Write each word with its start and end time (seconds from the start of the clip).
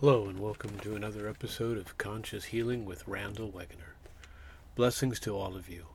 Hello, 0.00 0.30
and 0.30 0.38
welcome 0.40 0.78
to 0.78 0.96
another 0.96 1.28
episode 1.28 1.76
of 1.76 1.98
Conscious 1.98 2.46
Healing 2.46 2.86
with 2.86 3.06
Randall 3.06 3.50
Wegener. 3.50 3.92
Blessings 4.74 5.20
to 5.20 5.36
all 5.36 5.56
of 5.56 5.68
you. 5.68 5.88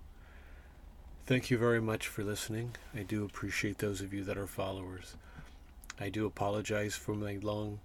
Thank 1.25 1.49
you 1.49 1.57
very 1.57 1.81
much 1.81 2.07
for 2.07 2.23
listening. 2.23 2.75
I 2.95 3.01
do 3.01 3.25
appreciate 3.25 3.79
those 3.79 4.01
of 4.01 4.13
you 4.13 4.23
that 4.25 4.37
are 4.37 4.45
followers. 4.45 5.15
I 5.99 6.09
do 6.09 6.27
apologize 6.27 6.93
for 6.93 7.15
my 7.15 7.39
long 7.41 7.79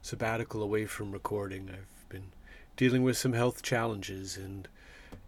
sabbatical 0.00 0.62
away 0.62 0.86
from 0.86 1.10
recording. 1.10 1.68
I've 1.68 2.08
been 2.08 2.30
dealing 2.76 3.02
with 3.02 3.16
some 3.16 3.32
health 3.32 3.60
challenges 3.60 4.36
and 4.36 4.68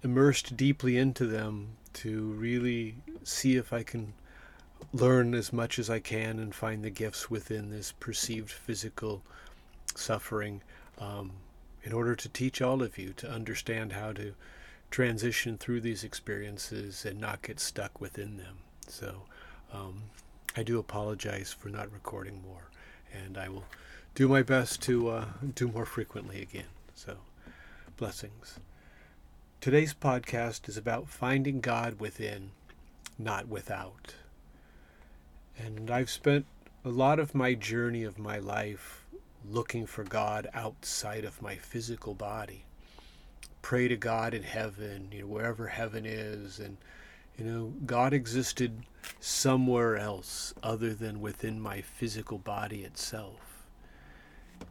immersed 0.05 0.57
deeply 0.57 0.97
into 0.97 1.27
them 1.27 1.71
to 1.95 2.23
really 2.35 2.95
see 3.25 3.57
if 3.57 3.73
I 3.73 3.83
can 3.83 4.13
learn 4.93 5.35
as 5.35 5.53
much 5.53 5.77
as 5.81 5.91
I 5.91 5.99
can 5.99 6.39
and 6.39 6.55
find 6.55 6.85
the 6.85 6.91
gifts 6.91 7.29
within 7.29 7.71
this 7.71 7.91
perceived 7.99 8.53
physical 8.53 9.23
suffering 9.99 10.63
um, 10.99 11.33
in 11.83 11.93
order 11.93 12.15
to 12.15 12.29
teach 12.29 12.61
all 12.61 12.83
of 12.83 12.99
you 12.99 13.13
to 13.15 13.31
understand 13.31 13.93
how 13.93 14.13
to 14.13 14.35
transition 14.91 15.59
through 15.59 15.81
these 15.81 16.05
experiences 16.05 17.05
and 17.05 17.21
not 17.21 17.43
get 17.43 17.61
stuck 17.61 18.01
within 18.01 18.37
them. 18.37 18.57
So 18.89 19.23
um, 19.73 20.03
I 20.57 20.63
do 20.63 20.79
apologize 20.79 21.53
for 21.53 21.69
not 21.69 21.93
recording 21.93 22.43
more, 22.43 22.71
and 23.13 23.37
I 23.37 23.49
will 23.49 23.65
do 24.15 24.29
my 24.29 24.43
best 24.43 24.81
to 24.83 25.09
uh, 25.09 25.25
do 25.55 25.69
more 25.69 25.87
frequently 25.87 26.41
again. 26.41 26.71
So 26.95 27.17
blessings. 27.97 28.59
Today's 29.61 29.95
podcast 29.95 30.69
is 30.69 30.77
about 30.77 31.09
finding 31.09 31.61
God 31.61 31.99
within, 31.99 32.51
not 33.19 33.49
without. 33.49 34.15
And 35.59 35.91
I've 35.91 36.11
spent 36.11 36.47
a 36.85 36.91
lot 36.91 37.19
of 37.19 37.35
my 37.35 37.55
journey 37.55 38.05
of 38.05 38.19
my 38.19 38.39
life 38.39 39.06
looking 39.45 39.87
for 39.87 40.05
God 40.05 40.49
outside 40.55 41.25
of 41.25 41.43
my 41.43 41.57
physical 41.57 42.15
body. 42.15 42.65
Pray 43.63 43.89
to 43.89 43.97
God 43.97 44.35
in 44.35 44.43
heaven, 44.43 45.09
you 45.13 45.23
know, 45.23 45.27
wherever 45.27 45.67
heaven 45.67 46.05
is, 46.07 46.59
and 46.59 46.77
you 47.37 47.45
know, 47.45 47.73
God 47.85 48.13
existed 48.13 48.83
somewhere 49.21 49.97
else 49.97 50.55
other 50.63 50.95
than 50.95 51.21
within 51.21 51.61
my 51.61 51.81
physical 51.81 52.39
body 52.39 52.83
itself. 52.83 53.67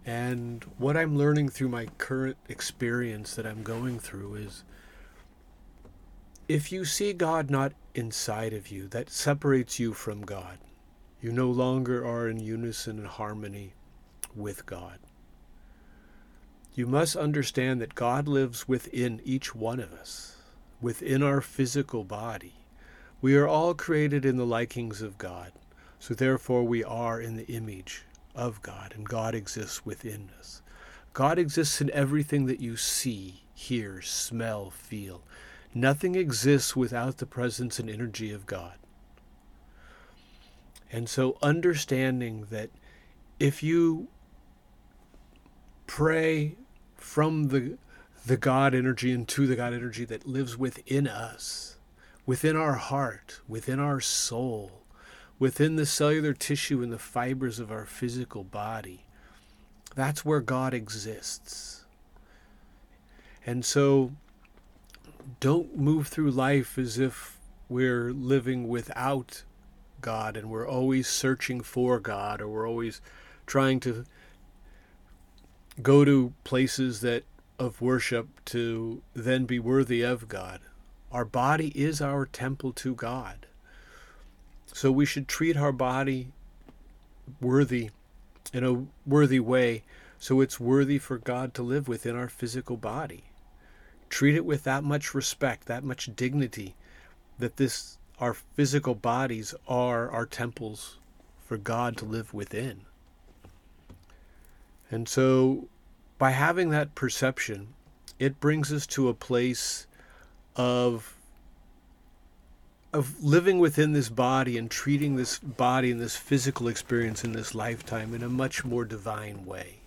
And 0.05 0.63
what 0.77 0.97
I'm 0.97 1.17
learning 1.17 1.49
through 1.49 1.69
my 1.69 1.87
current 1.97 2.37
experience 2.49 3.35
that 3.35 3.45
I'm 3.45 3.63
going 3.63 3.99
through 3.99 4.35
is 4.35 4.63
if 6.47 6.71
you 6.71 6.85
see 6.85 7.13
God 7.13 7.49
not 7.49 7.73
inside 7.93 8.53
of 8.53 8.69
you, 8.69 8.87
that 8.89 9.09
separates 9.09 9.79
you 9.79 9.93
from 9.93 10.21
God. 10.21 10.59
You 11.21 11.31
no 11.31 11.49
longer 11.49 12.05
are 12.05 12.29
in 12.29 12.39
unison 12.39 12.99
and 12.99 13.07
harmony 13.07 13.73
with 14.35 14.65
God. 14.65 14.99
You 16.73 16.87
must 16.87 17.15
understand 17.15 17.79
that 17.79 17.95
God 17.95 18.27
lives 18.27 18.67
within 18.67 19.21
each 19.23 19.55
one 19.55 19.79
of 19.79 19.93
us, 19.93 20.35
within 20.81 21.23
our 21.23 21.39
physical 21.39 22.03
body. 22.03 22.55
We 23.21 23.35
are 23.37 23.47
all 23.47 23.73
created 23.73 24.25
in 24.25 24.35
the 24.35 24.45
likings 24.45 25.01
of 25.01 25.17
God, 25.17 25.53
so 25.99 26.13
therefore 26.13 26.63
we 26.63 26.83
are 26.83 27.21
in 27.21 27.37
the 27.37 27.47
image 27.47 28.03
of 28.35 28.61
God, 28.61 28.93
and 28.93 29.07
God 29.07 29.33
exists 29.33 29.85
within 29.85 30.29
us. 30.37 30.61
God 31.13 31.39
exists 31.39 31.79
in 31.79 31.89
everything 31.91 32.45
that 32.47 32.59
you 32.59 32.75
see, 32.75 33.43
hear, 33.53 34.01
smell, 34.01 34.69
feel. 34.69 35.21
Nothing 35.73 36.15
exists 36.15 36.75
without 36.75 37.17
the 37.17 37.25
presence 37.25 37.79
and 37.79 37.89
energy 37.89 38.33
of 38.33 38.45
God. 38.45 38.73
And 40.91 41.07
so, 41.07 41.37
understanding 41.41 42.47
that 42.49 42.69
if 43.39 43.63
you 43.63 44.09
pray 45.87 46.55
from 46.95 47.49
the 47.49 47.77
the 48.25 48.37
God 48.37 48.73
energy 48.73 49.11
and 49.11 49.27
to 49.27 49.45
the 49.45 49.55
God 49.55 49.73
energy 49.73 50.03
that 50.05 50.27
lives 50.27 50.57
within 50.57 51.07
us, 51.07 51.77
within 52.25 52.55
our 52.55 52.73
heart, 52.73 53.41
within 53.47 53.79
our 53.79 54.01
soul, 54.01 54.81
within 55.37 55.75
the 55.75 55.85
cellular 55.85 56.33
tissue 56.33 56.81
and 56.81 56.91
the 56.91 56.97
fibers 56.97 57.59
of 57.59 57.71
our 57.71 57.85
physical 57.85 58.43
body. 58.43 59.05
That's 59.95 60.25
where 60.25 60.41
God 60.41 60.73
exists. 60.73 61.85
And 63.45 63.63
so 63.63 64.13
don't 65.39 65.77
move 65.77 66.07
through 66.07 66.31
life 66.31 66.79
as 66.79 66.97
if 66.97 67.37
we're 67.69 68.11
living 68.11 68.67
without 68.67 69.43
God 70.01 70.35
and 70.35 70.49
we're 70.49 70.67
always 70.67 71.07
searching 71.07 71.61
for 71.61 71.99
God 71.99 72.41
or 72.41 72.47
we're 72.47 72.67
always 72.67 73.01
trying 73.45 73.79
to 73.81 74.05
go 75.81 76.05
to 76.05 76.33
places 76.43 77.01
that 77.01 77.23
of 77.57 77.81
worship 77.81 78.27
to 78.45 79.01
then 79.13 79.45
be 79.45 79.59
worthy 79.59 80.01
of 80.01 80.27
God. 80.27 80.59
Our 81.11 81.25
body 81.25 81.69
is 81.69 82.01
our 82.01 82.25
temple 82.25 82.73
to 82.73 82.95
God. 82.95 83.45
So 84.67 84.91
we 84.91 85.05
should 85.05 85.27
treat 85.27 85.55
our 85.55 85.71
body 85.71 86.31
worthy 87.39 87.91
in 88.53 88.63
a 88.63 88.85
worthy 89.09 89.39
way 89.39 89.83
so 90.19 90.41
it's 90.41 90.59
worthy 90.59 90.97
for 90.97 91.17
God 91.17 91.53
to 91.53 91.63
live 91.63 91.87
within 91.87 92.15
our 92.15 92.27
physical 92.27 92.77
body. 92.77 93.25
Treat 94.09 94.35
it 94.35 94.45
with 94.45 94.63
that 94.63 94.83
much 94.83 95.13
respect, 95.13 95.67
that 95.67 95.83
much 95.83 96.09
dignity 96.15 96.75
that 97.39 97.57
this 97.57 97.97
our 98.19 98.33
physical 98.33 98.95
bodies 98.95 99.53
are 99.67 100.09
our 100.09 100.25
temples 100.25 100.99
for 101.45 101.57
God 101.57 101.97
to 101.97 102.05
live 102.05 102.33
within. 102.33 102.81
And 104.91 105.07
so, 105.09 105.67
by 106.17 106.31
having 106.31 106.69
that 106.69 106.95
perception, 106.95 107.73
it 108.19 108.39
brings 108.39 108.71
us 108.71 108.85
to 108.87 109.09
a 109.09 109.13
place 109.13 109.87
of 110.55 111.15
of 112.93 113.21
living 113.21 113.59
within 113.59 113.91
this 113.91 114.07
body 114.07 114.57
and 114.57 114.71
treating 114.71 115.17
this 115.17 115.37
body 115.37 115.91
and 115.91 115.99
this 115.99 116.15
physical 116.15 116.69
experience 116.69 117.25
in 117.25 117.33
this 117.33 117.53
lifetime 117.53 118.13
in 118.13 118.23
a 118.23 118.29
much 118.29 118.63
more 118.63 118.85
divine 118.85 119.45
way. 119.45 119.79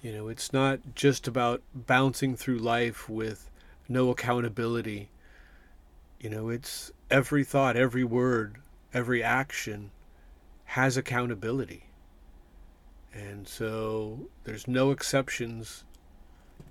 You 0.00 0.12
know, 0.12 0.28
it's 0.28 0.52
not 0.52 0.78
just 0.94 1.26
about 1.26 1.60
bouncing 1.74 2.36
through 2.36 2.58
life 2.58 3.08
with 3.08 3.50
no 3.88 4.10
accountability. 4.10 5.08
You 6.20 6.30
know, 6.30 6.50
it's 6.50 6.92
every 7.10 7.42
thought, 7.42 7.76
every 7.76 8.04
word, 8.04 8.58
every 8.94 9.20
action 9.20 9.90
has 10.66 10.96
accountability. 10.96 11.87
And 13.18 13.48
so 13.48 14.28
there's 14.44 14.68
no 14.68 14.92
exceptions 14.92 15.84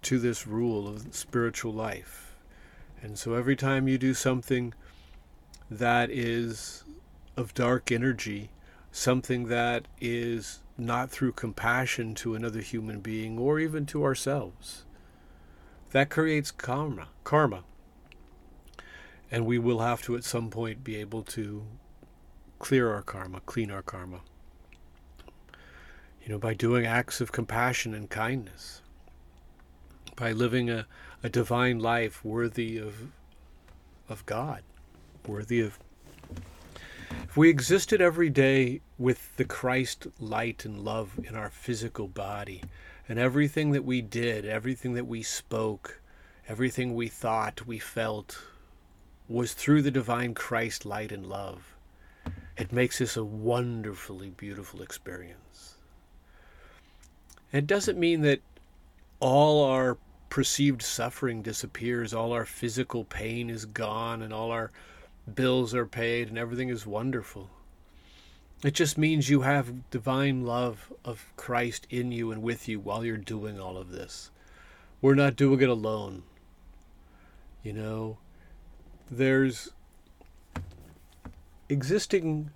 to 0.04 0.18
this 0.18 0.48
rule 0.48 0.88
of 0.88 1.14
spiritual 1.14 1.74
life. 1.74 2.38
And 3.02 3.20
so 3.20 3.34
every 3.34 3.56
time 3.56 3.88
you 3.88 3.98
do 3.98 4.14
something 4.14 4.74
that 5.70 6.10
is 6.10 6.86
of 7.36 7.54
dark 7.54 7.92
energy, 7.92 8.50
something 8.92 9.48
that 9.48 9.88
is 10.00 10.62
not 10.78 11.12
through 11.12 11.34
compassion 11.34 12.16
to 12.16 12.34
another 12.34 12.62
human 12.62 13.02
being 13.02 13.38
or 13.38 13.60
even 13.60 13.86
to 13.88 14.04
ourselves, 14.04 14.86
that 15.92 16.10
creates 16.10 16.52
karma. 16.52 17.10
Karma. 17.26 17.64
And 19.30 19.46
we 19.46 19.60
will 19.60 19.80
have 19.80 20.02
to 20.04 20.16
at 20.16 20.24
some 20.24 20.50
point 20.50 20.84
be 20.84 20.96
able 20.96 21.24
to 21.24 21.64
clear 22.58 22.94
our 22.94 23.02
karma, 23.02 23.42
clean 23.42 23.70
our 23.70 23.82
karma 23.82 24.22
you 26.28 26.34
know, 26.34 26.40
by 26.40 26.54
doing 26.54 26.86
acts 26.86 27.22
of 27.22 27.32
compassion 27.32 27.94
and 27.94 28.10
kindness, 28.10 28.82
by 30.18 30.34
living 30.34 30.70
a, 30.70 30.86
a 31.24 31.30
divine 31.30 31.80
life 31.80 32.24
worthy 32.26 32.78
of, 32.78 32.96
of 34.10 34.26
God, 34.26 34.62
worthy 35.26 35.62
of. 35.62 35.80
If 37.24 37.38
we 37.38 37.50
existed 37.50 38.02
every 38.02 38.30
day 38.30 38.82
with 38.98 39.38
the 39.38 39.46
Christ 39.46 40.08
light 40.20 40.66
and 40.66 40.82
love 40.82 41.18
in 41.24 41.34
our 41.34 41.50
physical 41.50 42.10
body, 42.10 42.62
and 43.08 43.18
everything 43.18 43.72
that 43.72 43.86
we 43.86 44.02
did, 44.02 44.46
everything 44.46 44.96
that 44.96 45.08
we 45.08 45.24
spoke, 45.24 46.02
everything 46.50 46.94
we 46.94 47.08
thought, 47.08 47.66
we 47.66 47.80
felt, 47.80 48.44
was 49.30 49.54
through 49.54 49.82
the 49.82 49.92
divine 49.92 50.34
Christ 50.34 50.86
light 50.86 51.14
and 51.14 51.26
love, 51.26 51.78
it 52.58 52.74
makes 52.74 53.00
this 53.00 53.16
a 53.16 53.24
wonderfully 53.24 54.32
beautiful 54.32 54.82
experience. 54.82 55.47
It 57.52 57.68
doesn't 57.68 57.98
mean 57.98 58.22
that 58.22 58.42
all 59.20 59.64
our 59.64 59.98
perceived 60.30 60.82
suffering 60.82 61.42
disappears, 61.42 62.14
all 62.14 62.34
our 62.34 62.46
physical 62.46 63.04
pain 63.06 63.50
is 63.50 63.66
gone, 63.66 64.22
and 64.22 64.34
all 64.34 64.52
our 64.52 64.72
bills 65.34 65.74
are 65.74 65.86
paid, 65.86 66.28
and 66.28 66.38
everything 66.38 66.70
is 66.70 66.86
wonderful. 66.86 67.50
It 68.64 68.74
just 68.74 68.98
means 68.98 69.30
you 69.30 69.42
have 69.42 69.90
divine 69.92 70.46
love 70.46 70.92
of 71.06 71.32
Christ 71.38 71.88
in 71.90 72.12
you 72.12 72.32
and 72.32 72.42
with 72.42 72.68
you 72.68 72.80
while 72.80 73.06
you're 73.06 73.18
doing 73.18 73.60
all 73.60 73.78
of 73.78 73.92
this. 73.92 74.32
We're 75.02 75.16
not 75.16 75.36
doing 75.36 75.62
it 75.62 75.70
alone. 75.70 76.24
You 77.64 77.74
know, 77.74 78.18
there's 79.12 79.72
existing 81.70 82.50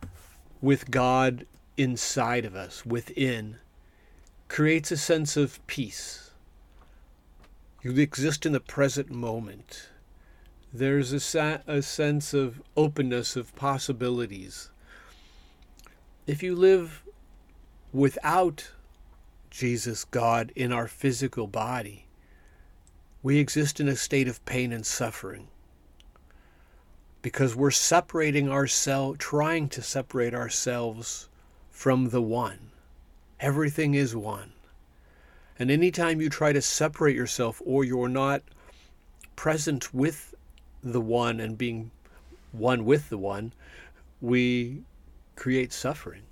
with 0.62 0.90
God 0.92 1.46
inside 1.78 2.46
of 2.46 2.56
us, 2.56 2.86
within 2.86 3.58
creates 4.52 4.92
a 4.92 4.98
sense 4.98 5.38
of 5.38 5.66
peace. 5.66 6.32
You 7.82 7.96
exist 7.96 8.46
in 8.46 8.52
the 8.52 8.60
present 8.60 9.10
moment. 9.10 9.88
There's 10.74 11.14
a, 11.14 11.22
sa- 11.22 11.60
a 11.68 11.82
sense 11.82 12.34
of 12.34 12.62
openness 12.76 13.38
of 13.38 13.56
possibilities. 13.56 14.70
If 16.28 16.44
you 16.44 16.54
live 16.54 17.02
without 17.94 18.72
Jesus, 19.50 20.04
God, 20.04 20.52
in 20.54 20.74
our 20.74 20.88
physical 20.90 21.48
body, 21.48 22.08
we 23.24 23.40
exist 23.40 23.80
in 23.80 23.88
a 23.88 23.96
state 23.96 24.28
of 24.28 24.44
pain 24.44 24.74
and 24.74 24.86
suffering 24.86 25.48
because 27.22 27.56
we're 27.56 27.72
separating 27.72 28.50
ourselves, 28.50 29.18
trying 29.18 29.70
to 29.70 29.82
separate 29.82 30.36
ourselves 30.36 31.30
from 31.70 32.10
the 32.10 32.22
one. 32.22 32.71
Everything 33.42 33.96
is 33.96 34.16
one. 34.16 34.54
And 35.60 35.70
anytime 35.70 36.22
you 36.22 36.30
try 36.30 36.54
to 36.54 36.62
separate 36.62 37.16
yourself 37.16 37.62
or 37.66 37.84
you're 37.84 38.08
not 38.08 38.42
present 39.36 39.94
with 39.94 40.34
the 40.84 41.02
one 41.02 41.40
and 41.40 41.58
being 41.58 41.92
one 42.52 42.86
with 42.86 43.10
the 43.10 43.18
one, 43.18 43.54
we 44.22 44.84
create 45.36 45.74
suffering. 45.74 46.24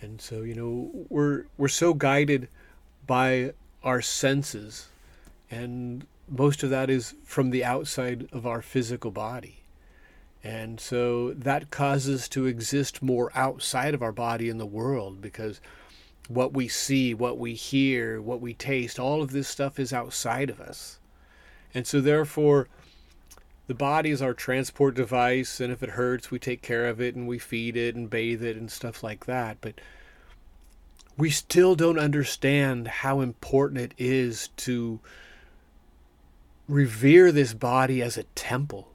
And 0.00 0.20
so, 0.20 0.42
you 0.42 0.54
know, 0.54 0.90
we're 1.08 1.44
we're 1.56 1.68
so 1.68 1.92
guided 1.94 2.48
by 3.06 3.52
our 3.82 4.00
senses 4.00 4.88
and 5.50 6.06
most 6.28 6.62
of 6.62 6.70
that 6.70 6.90
is 6.90 7.14
from 7.24 7.50
the 7.50 7.64
outside 7.64 8.28
of 8.32 8.46
our 8.46 8.60
physical 8.60 9.10
body. 9.10 9.62
And 10.44 10.78
so 10.78 11.32
that 11.34 11.70
causes 11.70 12.22
us 12.22 12.28
to 12.30 12.46
exist 12.46 13.02
more 13.02 13.32
outside 13.34 13.94
of 13.94 14.02
our 14.02 14.12
body 14.12 14.48
in 14.48 14.58
the 14.58 14.66
world 14.66 15.20
because 15.20 15.60
what 16.28 16.52
we 16.52 16.68
see, 16.68 17.14
what 17.14 17.38
we 17.38 17.54
hear, 17.54 18.22
what 18.22 18.40
we 18.40 18.54
taste, 18.54 18.98
all 18.98 19.22
of 19.22 19.32
this 19.32 19.48
stuff 19.48 19.78
is 19.78 19.92
outside 19.92 20.50
of 20.50 20.60
us. 20.60 21.00
And 21.74 21.86
so 21.86 22.00
therefore 22.00 22.68
the 23.66 23.74
body 23.74 24.10
is 24.10 24.22
our 24.22 24.32
transport 24.32 24.94
device 24.94 25.60
and 25.60 25.72
if 25.72 25.82
it 25.82 25.90
hurts 25.90 26.30
we 26.30 26.38
take 26.38 26.62
care 26.62 26.86
of 26.86 27.00
it 27.00 27.14
and 27.14 27.28
we 27.28 27.38
feed 27.38 27.76
it 27.76 27.94
and 27.94 28.08
bathe 28.08 28.42
it 28.42 28.56
and 28.56 28.70
stuff 28.70 29.02
like 29.02 29.26
that. 29.26 29.58
But 29.60 29.80
we 31.16 31.30
still 31.30 31.74
don't 31.74 31.98
understand 31.98 32.86
how 32.88 33.20
important 33.20 33.80
it 33.80 33.94
is 33.98 34.48
to 34.58 35.00
revere 36.68 37.32
this 37.32 37.54
body 37.54 38.00
as 38.00 38.16
a 38.16 38.22
temple 38.22 38.88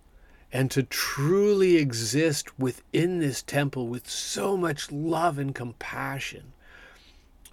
and 0.54 0.70
to 0.70 0.84
truly 0.84 1.78
exist 1.78 2.60
within 2.60 3.18
this 3.18 3.42
temple 3.42 3.88
with 3.88 4.08
so 4.08 4.56
much 4.56 4.92
love 4.92 5.40
and 5.40 5.56
compassion 5.56 6.54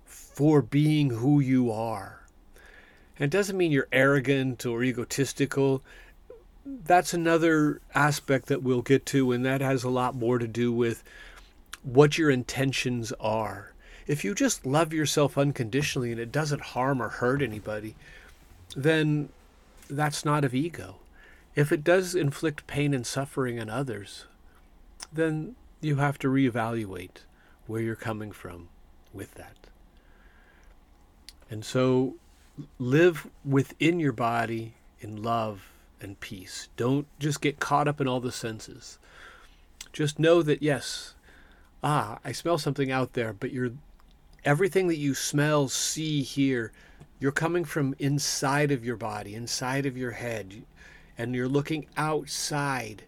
for 0.05 0.61
being 0.61 1.09
who 1.09 1.41
you 1.41 1.73
are. 1.73 2.21
And 3.17 3.25
it 3.25 3.31
doesn't 3.31 3.57
mean 3.57 3.73
you're 3.73 3.89
arrogant 3.91 4.67
or 4.67 4.85
egotistical. 4.85 5.83
That's 6.67 7.15
another 7.15 7.81
aspect 7.95 8.47
that 8.47 8.63
we'll 8.63 8.83
get 8.83 9.07
to, 9.07 9.33
and 9.33 9.47
that 9.47 9.63
has 9.63 9.83
a 9.83 9.89
lot 9.91 10.15
more 10.15 10.39
to 10.39 10.47
do 10.47 10.71
with 10.71 11.03
what 11.83 12.19
your 12.19 12.31
intentions 12.31 13.13
are. 13.19 13.73
If 14.07 14.25
you 14.25 14.35
just 14.35 14.67
love 14.67 14.93
yourself 14.93 15.39
unconditionally 15.39 16.13
and 16.13 16.21
it 16.21 16.33
doesn't 16.33 16.61
harm 16.61 17.01
or 17.01 17.09
hurt 17.09 17.41
anybody, 17.41 17.95
then 18.77 19.31
that's 19.89 20.23
not 20.23 20.45
of 20.45 20.55
ego. 20.55 21.00
If 21.61 21.73
it 21.73 21.85
does 21.85 22.15
inflict 22.15 22.67
pain 22.67 22.95
and 22.95 23.07
suffering 23.07 23.61
on 23.61 23.69
others, 23.69 24.25
then 25.13 25.57
you 25.83 25.97
have 25.97 26.19
to 26.21 26.29
reevaluate 26.29 27.25
where 27.67 27.83
you're 27.83 27.97
coming 27.97 28.33
from 28.33 28.71
with 29.13 29.35
that. 29.35 29.67
And 31.51 31.63
so 31.63 32.15
live 32.79 33.29
within 33.45 34.01
your 34.01 34.15
body 34.15 34.73
in 35.03 35.23
love 35.23 35.69
and 36.01 36.19
peace. 36.19 36.71
Don't 36.79 37.07
just 37.19 37.43
get 37.43 37.61
caught 37.61 37.89
up 37.89 38.01
in 38.01 38.09
all 38.09 38.21
the 38.21 38.33
senses. 38.33 38.99
Just 39.93 40.19
know 40.19 40.41
that 40.41 40.63
yes, 40.63 41.13
ah, 41.85 42.21
I 42.25 42.33
smell 42.33 42.57
something 42.57 42.91
out 42.91 43.13
there, 43.13 43.35
but 43.35 43.53
you're 43.53 43.73
everything 44.47 44.89
that 44.89 44.97
you 44.97 45.13
smell, 45.13 45.69
see, 45.69 46.23
hear 46.23 46.73
you're 47.19 47.31
coming 47.31 47.67
from 47.67 47.95
inside 47.99 48.71
of 48.71 48.83
your 48.83 48.97
body, 48.97 49.35
inside 49.35 49.85
of 49.85 49.99
your 49.99 50.13
head, 50.13 50.63
and 51.21 51.35
you're 51.35 51.49
looking 51.49 51.87
outside, 51.99 53.05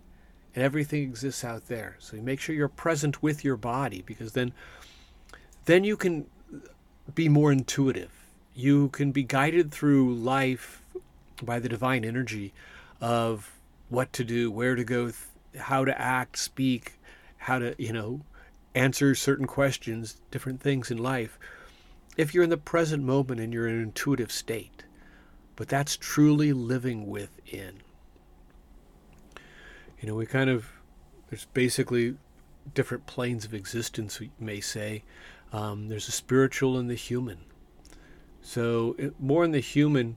and 0.54 0.62
everything 0.62 1.02
exists 1.02 1.44
out 1.44 1.68
there. 1.68 1.96
So 1.98 2.16
you 2.16 2.22
make 2.22 2.40
sure 2.40 2.54
you're 2.54 2.68
present 2.68 3.22
with 3.22 3.42
your 3.42 3.56
body 3.56 4.02
because 4.04 4.32
then 4.32 4.52
then 5.64 5.84
you 5.84 5.96
can 5.96 6.26
be 7.14 7.28
more 7.28 7.50
intuitive. 7.52 8.10
You 8.54 8.88
can 8.88 9.12
be 9.12 9.22
guided 9.22 9.70
through 9.70 10.14
life 10.14 10.82
by 11.42 11.58
the 11.58 11.68
divine 11.68 12.04
energy 12.04 12.52
of 13.00 13.52
what 13.88 14.12
to 14.14 14.24
do, 14.24 14.50
where 14.50 14.74
to 14.74 14.84
go, 14.84 15.12
how 15.56 15.84
to 15.84 15.98
act, 15.98 16.38
speak, 16.38 16.98
how 17.38 17.60
to, 17.60 17.74
you 17.78 17.92
know, 17.92 18.20
answer 18.74 19.14
certain 19.14 19.46
questions, 19.46 20.20
different 20.30 20.60
things 20.60 20.90
in 20.90 20.98
life 20.98 21.38
if 22.16 22.34
you're 22.34 22.44
in 22.44 22.50
the 22.50 22.56
present 22.58 23.02
moment 23.02 23.40
and 23.40 23.54
you're 23.54 23.68
in 23.68 23.74
an 23.74 23.82
intuitive 23.82 24.30
state. 24.30 24.84
But 25.56 25.68
that's 25.68 25.96
truly 25.96 26.52
living 26.52 27.06
within. 27.06 27.81
You 30.02 30.08
know, 30.08 30.16
we 30.16 30.26
kind 30.26 30.50
of, 30.50 30.66
there's 31.30 31.46
basically 31.54 32.16
different 32.74 33.06
planes 33.06 33.44
of 33.44 33.54
existence, 33.54 34.18
we 34.18 34.32
may 34.40 34.60
say. 34.60 35.04
Um, 35.52 35.86
there's 35.86 36.08
a 36.08 36.12
spiritual 36.12 36.76
and 36.76 36.90
the 36.90 36.96
human. 36.96 37.38
So, 38.40 38.96
it, 38.98 39.14
more 39.20 39.44
in 39.44 39.52
the 39.52 39.60
human, 39.60 40.16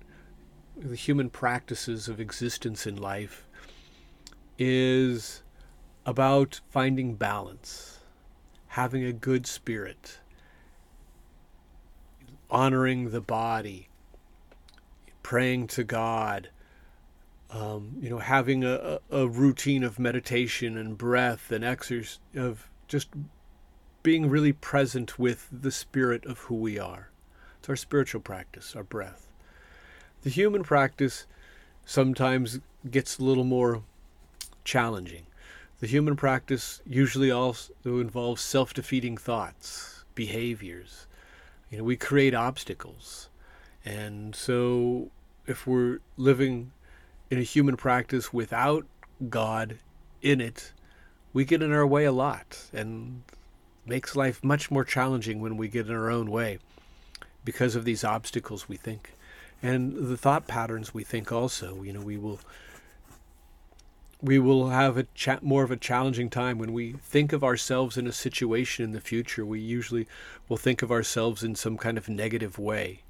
the 0.76 0.96
human 0.96 1.30
practices 1.30 2.08
of 2.08 2.20
existence 2.20 2.88
in 2.88 2.96
life 2.96 3.48
is 4.58 5.44
about 6.04 6.62
finding 6.68 7.14
balance, 7.14 8.00
having 8.70 9.04
a 9.04 9.14
good 9.14 9.46
spirit, 9.46 10.20
honoring 12.50 13.12
the 13.12 13.22
body, 13.22 13.90
praying 15.22 15.68
to 15.68 15.84
God, 15.84 16.50
um, 17.52 17.96
you 18.00 18.10
know, 18.10 18.20
having 18.20 18.64
a, 18.64 19.00
a 19.12 19.28
routine 19.28 19.84
of 19.84 20.00
meditation 20.00 20.78
and 20.78 20.98
breath 20.98 21.52
and 21.52 21.64
exercise, 21.64 22.20
of 22.36 22.70
just 22.88 23.10
being 24.04 24.30
really 24.30 24.54
present 24.54 25.18
with 25.18 25.48
the 25.52 25.72
spirit 25.72 26.26
of 26.26 26.40
who 26.40 26.56
we 26.56 26.78
are. 26.78 27.10
It's 27.60 27.70
our 27.70 27.76
spiritual 27.76 28.22
practice, 28.22 28.76
our 28.76 28.84
breath. 28.84 29.28
The 30.22 30.30
human 30.30 30.64
practice 30.64 31.26
sometimes 31.86 32.60
gets 32.90 33.18
a 33.18 33.24
little 33.24 33.44
more 33.44 33.84
challenging. 34.64 35.26
The 35.80 35.88
human 35.88 36.16
practice 36.16 36.82
usually 36.86 37.32
also 37.32 37.72
involves 37.84 38.42
self 38.42 38.74
defeating 38.74 39.18
thoughts, 39.18 40.04
behaviors, 40.16 41.06
you 41.70 41.78
know, 41.78 41.84
we 41.84 41.98
create 41.98 42.34
obstacles. 42.34 43.30
And 43.84 44.36
so 44.36 45.12
if 45.46 45.68
we're 45.68 46.00
living 46.18 46.72
in 47.30 47.40
a 47.40 47.44
human 47.44 47.78
practice 47.78 48.32
without 48.34 48.86
God 49.30 49.80
in 50.22 50.42
it, 50.42 50.72
we 51.34 51.46
get 51.46 51.62
in 51.62 51.72
our 51.72 51.86
way 51.86 52.06
a 52.06 52.12
lot 52.12 52.70
and 52.74 53.24
makes 53.86 54.16
life 54.16 54.44
much 54.44 54.72
more 54.72 54.84
challenging 54.84 55.40
when 55.40 55.58
we 55.58 55.68
get 55.68 55.88
in 55.88 55.94
our 55.94 56.10
own 56.10 56.32
way 56.32 56.60
because 57.44 57.76
of 57.76 57.86
these 57.86 58.04
obstacles 58.04 58.68
we 58.68 58.76
think 58.76 59.14
and 59.62 59.96
the 60.08 60.18
thought 60.18 60.48
patterns 60.48 60.92
we 60.92 61.04
think 61.04 61.32
also 61.32 61.84
you 61.84 61.94
know 61.94 62.02
we 62.02 62.18
will 62.18 62.40
we 64.22 64.40
will 64.40 64.70
have 64.70 64.98
a 64.98 65.04
cha- 65.14 65.40
more 65.42 65.64
of 65.64 65.72
a 65.72 65.78
challenging 65.78 66.30
time 66.30 66.58
when 66.58 66.74
we 66.74 66.94
think 66.94 67.32
of 67.32 67.44
ourselves 67.44 67.98
in 67.98 68.08
a 68.08 68.12
situation 68.12 68.84
in 68.84 68.92
the 68.92 69.02
future. 69.02 69.46
We 69.46 69.60
usually 69.60 70.08
will 70.50 70.58
think 70.58 70.82
of 70.82 70.92
ourselves 70.92 71.44
in 71.44 71.54
some 71.54 71.78
kind 71.78 71.98
of 71.98 72.10
negative 72.10 72.58
way. 72.58 73.02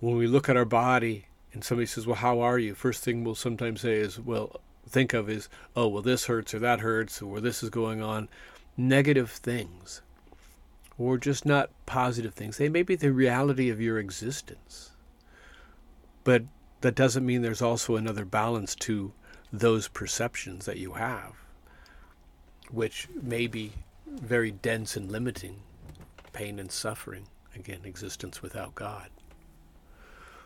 When 0.00 0.16
we 0.16 0.26
look 0.26 0.48
at 0.48 0.56
our 0.56 0.64
body 0.64 1.26
and 1.54 1.64
somebody 1.64 1.86
says, 1.86 2.06
"Well, 2.06 2.16
how 2.16 2.40
are 2.40 2.58
you?" 2.58 2.74
First 2.74 3.02
thing 3.02 3.24
we'll 3.24 3.34
sometimes 3.34 3.80
say 3.80 3.94
is, 3.94 4.20
"Well, 4.20 4.60
think 4.86 5.14
of 5.14 5.30
is, 5.30 5.48
oh, 5.74 5.88
well, 5.88 6.02
this 6.02 6.26
hurts 6.26 6.52
or 6.52 6.58
that 6.58 6.80
hurts 6.80 7.22
or 7.22 7.40
this 7.40 7.62
is 7.62 7.70
going 7.70 8.02
on." 8.02 8.28
Negative 8.76 9.30
things, 9.30 10.02
or 10.98 11.16
just 11.16 11.46
not 11.46 11.70
positive 11.86 12.34
things. 12.34 12.58
They 12.58 12.68
may 12.68 12.82
be 12.82 12.96
the 12.96 13.12
reality 13.12 13.70
of 13.70 13.80
your 13.80 13.98
existence, 13.98 14.90
but 16.24 16.42
that 16.80 16.94
doesn't 16.94 17.24
mean 17.24 17.42
there's 17.42 17.62
also 17.62 17.96
another 17.96 18.24
balance 18.24 18.74
to 18.74 19.12
those 19.52 19.88
perceptions 19.88 20.66
that 20.66 20.78
you 20.78 20.94
have, 20.94 21.34
which 22.70 23.08
may 23.14 23.46
be 23.46 23.72
very 24.06 24.50
dense 24.50 24.96
and 24.96 25.10
limiting 25.10 25.60
pain 26.32 26.58
and 26.58 26.72
suffering, 26.72 27.28
again, 27.54 27.80
existence 27.84 28.42
without 28.42 28.74
God. 28.74 29.08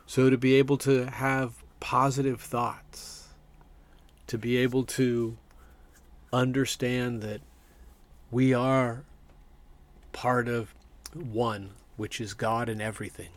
So 0.08 0.30
to 0.30 0.38
be 0.38 0.54
able 0.54 0.78
to 0.78 1.04
have 1.04 1.62
positive 1.80 2.40
thoughts, 2.40 3.28
to 4.26 4.38
be 4.38 4.56
able 4.56 4.84
to 4.84 5.36
understand 6.32 7.20
that 7.20 7.42
we 8.30 8.54
are 8.54 9.04
part 10.12 10.48
of 10.48 10.74
one, 11.12 11.72
which 11.98 12.22
is 12.22 12.32
God 12.32 12.70
in 12.70 12.80
everything. 12.80 13.28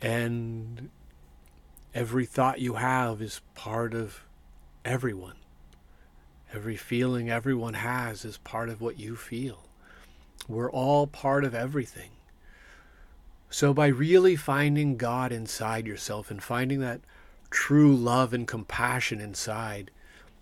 And 0.00 0.88
every 1.94 2.24
thought 2.24 2.60
you 2.60 2.76
have 2.76 3.20
is 3.20 3.42
part 3.54 3.92
of 3.92 4.24
everyone. 4.86 5.36
Every 6.50 6.76
feeling 6.76 7.28
everyone 7.28 7.74
has 7.74 8.24
is 8.24 8.38
part 8.38 8.70
of 8.70 8.80
what 8.80 8.98
you 8.98 9.16
feel. 9.16 9.64
We're 10.48 10.70
all 10.70 11.06
part 11.06 11.44
of 11.44 11.54
everything. 11.54 12.12
So, 13.50 13.72
by 13.72 13.86
really 13.86 14.36
finding 14.36 14.96
God 14.96 15.32
inside 15.32 15.86
yourself 15.86 16.30
and 16.30 16.42
finding 16.42 16.80
that 16.80 17.00
true 17.50 17.96
love 17.96 18.34
and 18.34 18.46
compassion 18.46 19.20
inside, 19.20 19.90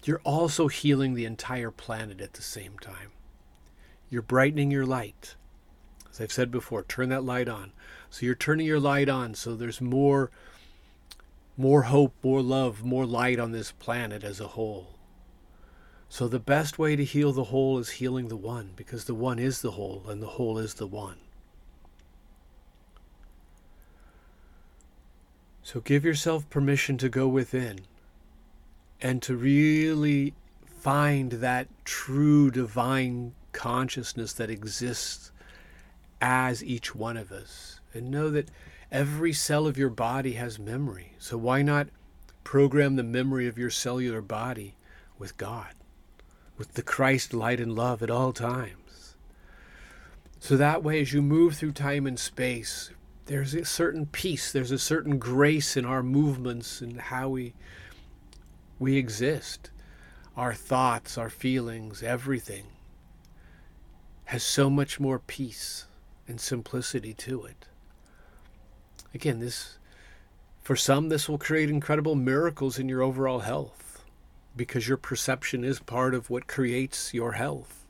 you're 0.03 0.21
also 0.25 0.69
healing 0.69 1.15
the 1.15 1.25
entire 1.25 1.71
planet 1.71 2.21
at 2.21 2.35
the 2.35 2.43
same 2.43 2.79
time. 2.79 3.11
You're 4.11 4.23
brightening 4.23 4.71
your 4.71 4.87
light. 4.87 5.37
As 6.11 6.21
I've 6.21 6.33
said 6.33 6.51
before, 6.51 6.83
turn 6.83 7.09
that 7.11 7.25
light 7.25 7.49
on. 7.49 7.73
So 8.11 8.25
you're 8.25 8.35
turning 8.35 8.67
your 8.67 8.81
light 8.81 9.09
on 9.09 9.35
so 9.35 9.55
there's 9.55 9.81
more 9.81 10.31
more 11.57 11.83
hope, 11.83 12.15
more 12.23 12.43
love, 12.43 12.85
more 12.85 13.07
light 13.07 13.39
on 13.39 13.53
this 13.53 13.73
planet 13.73 14.23
as 14.23 14.41
a 14.41 14.49
whole. 14.49 14.99
So 16.09 16.29
the 16.29 16.39
best 16.39 16.79
way 16.79 16.97
to 16.97 17.05
heal 17.05 17.33
the 17.33 17.45
whole 17.45 17.79
is 17.79 17.91
healing 17.91 18.29
the 18.29 18.37
one 18.37 18.73
because 18.77 19.07
the 19.07 19.15
one 19.15 19.39
is 19.39 19.63
the 19.63 19.73
whole 19.73 20.05
and 20.09 20.23
the 20.23 20.27
whole 20.27 20.59
is 20.59 20.75
the 20.75 20.87
one. 20.87 21.17
So 25.67 25.81
give 25.81 26.05
yourself 26.05 26.49
permission 26.49 26.97
to 26.99 27.09
go 27.09 27.27
within 27.27 27.81
and 29.01 29.21
to 29.23 29.35
really 29.35 30.33
find 30.65 31.33
that 31.33 31.67
true 31.85 32.53
divine 32.53 33.35
consciousness 33.51 34.33
that 34.35 34.49
exists 34.49 35.33
as 36.21 36.63
each 36.63 36.95
one 36.95 37.17
of 37.17 37.33
us. 37.33 37.81
And 37.93 38.13
know 38.13 38.31
that 38.31 38.49
every 38.93 39.33
cell 39.33 39.67
of 39.67 39.77
your 39.77 39.91
body 39.91 40.35
has 40.35 40.57
memory. 40.57 41.15
So 41.19 41.37
why 41.37 41.63
not 41.63 41.89
program 42.45 42.95
the 42.95 43.03
memory 43.03 43.49
of 43.49 43.59
your 43.59 43.71
cellular 43.71 44.23
body 44.23 44.77
with 45.19 45.37
God, 45.37 45.75
with 46.57 46.75
the 46.75 46.83
Christ 46.83 47.35
light 47.35 47.59
and 47.59 47.75
love 47.75 48.05
at 48.05 48.11
all 48.11 48.33
times? 48.33 49.17
So 50.39 50.57
that 50.57 50.85
way, 50.85 51.01
as 51.01 51.13
you 51.13 51.23
move 51.23 51.57
through 51.57 51.73
time 51.73 52.07
and 52.07 52.21
space, 52.21 52.93
there's 53.27 53.55
a 53.55 53.65
certain 53.65 54.07
peace, 54.07 54.53
there's 54.53 54.71
a 54.71 54.79
certain 54.79 55.19
grace 55.19 55.77
in 55.77 55.85
our 55.85 56.03
movements 56.03 56.81
and 56.81 57.01
how 57.01 57.29
we 57.29 57.55
we 58.79 58.97
exist. 58.97 59.71
Our 60.37 60.55
thoughts, 60.55 61.17
our 61.17 61.31
feelings, 61.31 62.03
everything 62.03 62.65
has 64.27 64.43
so 64.43 64.69
much 64.69 65.01
more 65.01 65.19
peace 65.19 65.87
and 66.29 66.41
simplicity 66.41 67.15
to 67.15 67.45
it. 67.45 67.67
Again, 69.15 69.39
this 69.39 69.79
for 70.63 70.77
some 70.77 71.09
this 71.09 71.29
will 71.29 71.39
create 71.39 71.71
incredible 71.71 72.17
miracles 72.17 72.79
in 72.79 72.89
your 72.89 73.03
overall 73.03 73.41
health 73.41 74.05
because 74.57 74.89
your 74.89 74.97
perception 74.97 75.65
is 75.65 75.79
part 75.79 76.15
of 76.15 76.29
what 76.29 76.47
creates 76.47 77.15
your 77.15 77.33
health. 77.33 77.85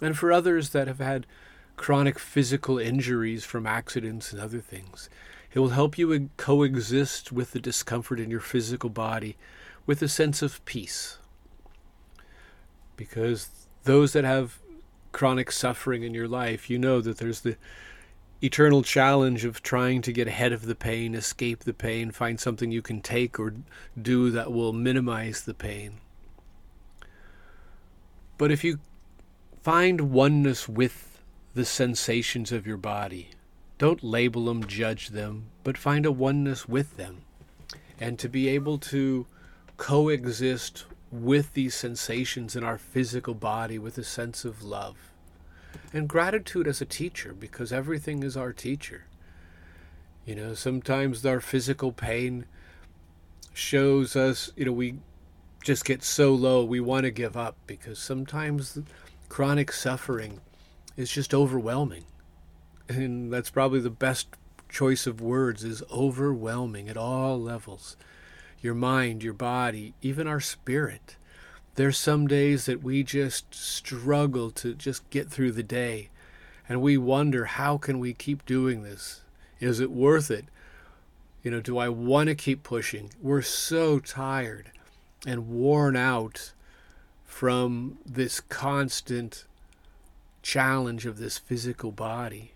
And 0.00 0.16
for 0.16 0.32
others 0.32 0.70
that 0.70 0.88
have 0.88 1.00
had 1.00 1.26
chronic 1.80 2.18
physical 2.18 2.78
injuries 2.78 3.42
from 3.42 3.66
accidents 3.66 4.32
and 4.32 4.38
other 4.38 4.60
things, 4.60 5.08
it 5.54 5.60
will 5.60 5.70
help 5.70 5.96
you 5.96 6.28
coexist 6.36 7.32
with 7.32 7.52
the 7.52 7.58
discomfort 7.58 8.20
in 8.20 8.30
your 8.30 8.38
physical 8.38 8.90
body 8.90 9.34
with 9.86 10.02
a 10.02 10.06
sense 10.06 10.42
of 10.42 10.62
peace. 10.66 11.16
Because 12.96 13.48
those 13.84 14.12
that 14.12 14.24
have 14.24 14.58
chronic 15.12 15.50
suffering 15.50 16.02
in 16.02 16.12
your 16.12 16.28
life, 16.28 16.68
you 16.68 16.78
know 16.78 17.00
that 17.00 17.16
there's 17.16 17.40
the 17.40 17.56
eternal 18.42 18.82
challenge 18.82 19.46
of 19.46 19.62
trying 19.62 20.02
to 20.02 20.12
get 20.12 20.28
ahead 20.28 20.52
of 20.52 20.66
the 20.66 20.74
pain, 20.74 21.14
escape 21.14 21.60
the 21.60 21.72
pain, 21.72 22.10
find 22.10 22.38
something 22.38 22.70
you 22.70 22.82
can 22.82 23.00
take 23.00 23.40
or 23.40 23.54
do 24.00 24.30
that 24.30 24.52
will 24.52 24.74
minimize 24.74 25.44
the 25.44 25.54
pain. 25.54 25.94
But 28.36 28.50
if 28.50 28.64
you 28.64 28.80
find 29.62 30.12
oneness 30.12 30.68
with 30.68 31.09
the 31.54 31.64
sensations 31.64 32.52
of 32.52 32.66
your 32.66 32.76
body, 32.76 33.30
don't 33.78 34.04
label 34.04 34.44
them, 34.44 34.66
judge 34.66 35.08
them, 35.08 35.46
but 35.64 35.76
find 35.76 36.06
a 36.06 36.12
oneness 36.12 36.68
with 36.68 36.96
them. 36.96 37.22
And 37.98 38.18
to 38.18 38.28
be 38.28 38.48
able 38.48 38.78
to 38.78 39.26
coexist 39.76 40.84
with 41.10 41.54
these 41.54 41.74
sensations 41.74 42.54
in 42.54 42.62
our 42.62 42.78
physical 42.78 43.34
body 43.34 43.78
with 43.78 43.98
a 43.98 44.04
sense 44.04 44.44
of 44.44 44.62
love 44.62 44.96
and 45.92 46.08
gratitude 46.08 46.68
as 46.68 46.80
a 46.80 46.86
teacher 46.86 47.32
because 47.32 47.72
everything 47.72 48.22
is 48.22 48.36
our 48.36 48.52
teacher. 48.52 49.04
You 50.24 50.34
know, 50.36 50.54
sometimes 50.54 51.24
our 51.26 51.40
physical 51.40 51.92
pain 51.92 52.44
shows 53.52 54.14
us, 54.14 54.52
you 54.56 54.66
know, 54.66 54.72
we 54.72 54.96
just 55.64 55.84
get 55.84 56.02
so 56.02 56.32
low 56.32 56.64
we 56.64 56.80
want 56.80 57.04
to 57.04 57.10
give 57.10 57.36
up 57.36 57.56
because 57.66 57.98
sometimes 57.98 58.78
chronic 59.28 59.72
suffering 59.72 60.40
is 60.96 61.10
just 61.10 61.34
overwhelming. 61.34 62.04
And 62.88 63.32
that's 63.32 63.50
probably 63.50 63.80
the 63.80 63.90
best 63.90 64.28
choice 64.68 65.06
of 65.06 65.20
words 65.20 65.64
is 65.64 65.82
overwhelming 65.92 66.88
at 66.88 66.96
all 66.96 67.40
levels. 67.40 67.96
Your 68.60 68.74
mind, 68.74 69.22
your 69.22 69.32
body, 69.32 69.94
even 70.02 70.26
our 70.26 70.40
spirit. 70.40 71.16
There's 71.76 71.98
some 71.98 72.26
days 72.26 72.66
that 72.66 72.82
we 72.82 73.02
just 73.02 73.54
struggle 73.54 74.50
to 74.52 74.74
just 74.74 75.08
get 75.10 75.30
through 75.30 75.52
the 75.52 75.62
day 75.62 76.10
and 76.68 76.80
we 76.80 76.96
wonder 76.96 77.46
how 77.46 77.78
can 77.78 77.98
we 77.98 78.12
keep 78.12 78.46
doing 78.46 78.84
this? 78.84 79.22
Is 79.58 79.80
it 79.80 79.90
worth 79.90 80.30
it? 80.30 80.44
You 81.42 81.50
know, 81.50 81.60
do 81.60 81.78
I 81.78 81.88
want 81.88 82.28
to 82.28 82.34
keep 82.36 82.62
pushing? 82.62 83.10
We're 83.20 83.42
so 83.42 83.98
tired 83.98 84.70
and 85.26 85.48
worn 85.48 85.96
out 85.96 86.52
from 87.24 87.98
this 88.06 88.40
constant 88.40 89.46
challenge 90.42 91.06
of 91.06 91.18
this 91.18 91.38
physical 91.38 91.92
body. 91.92 92.52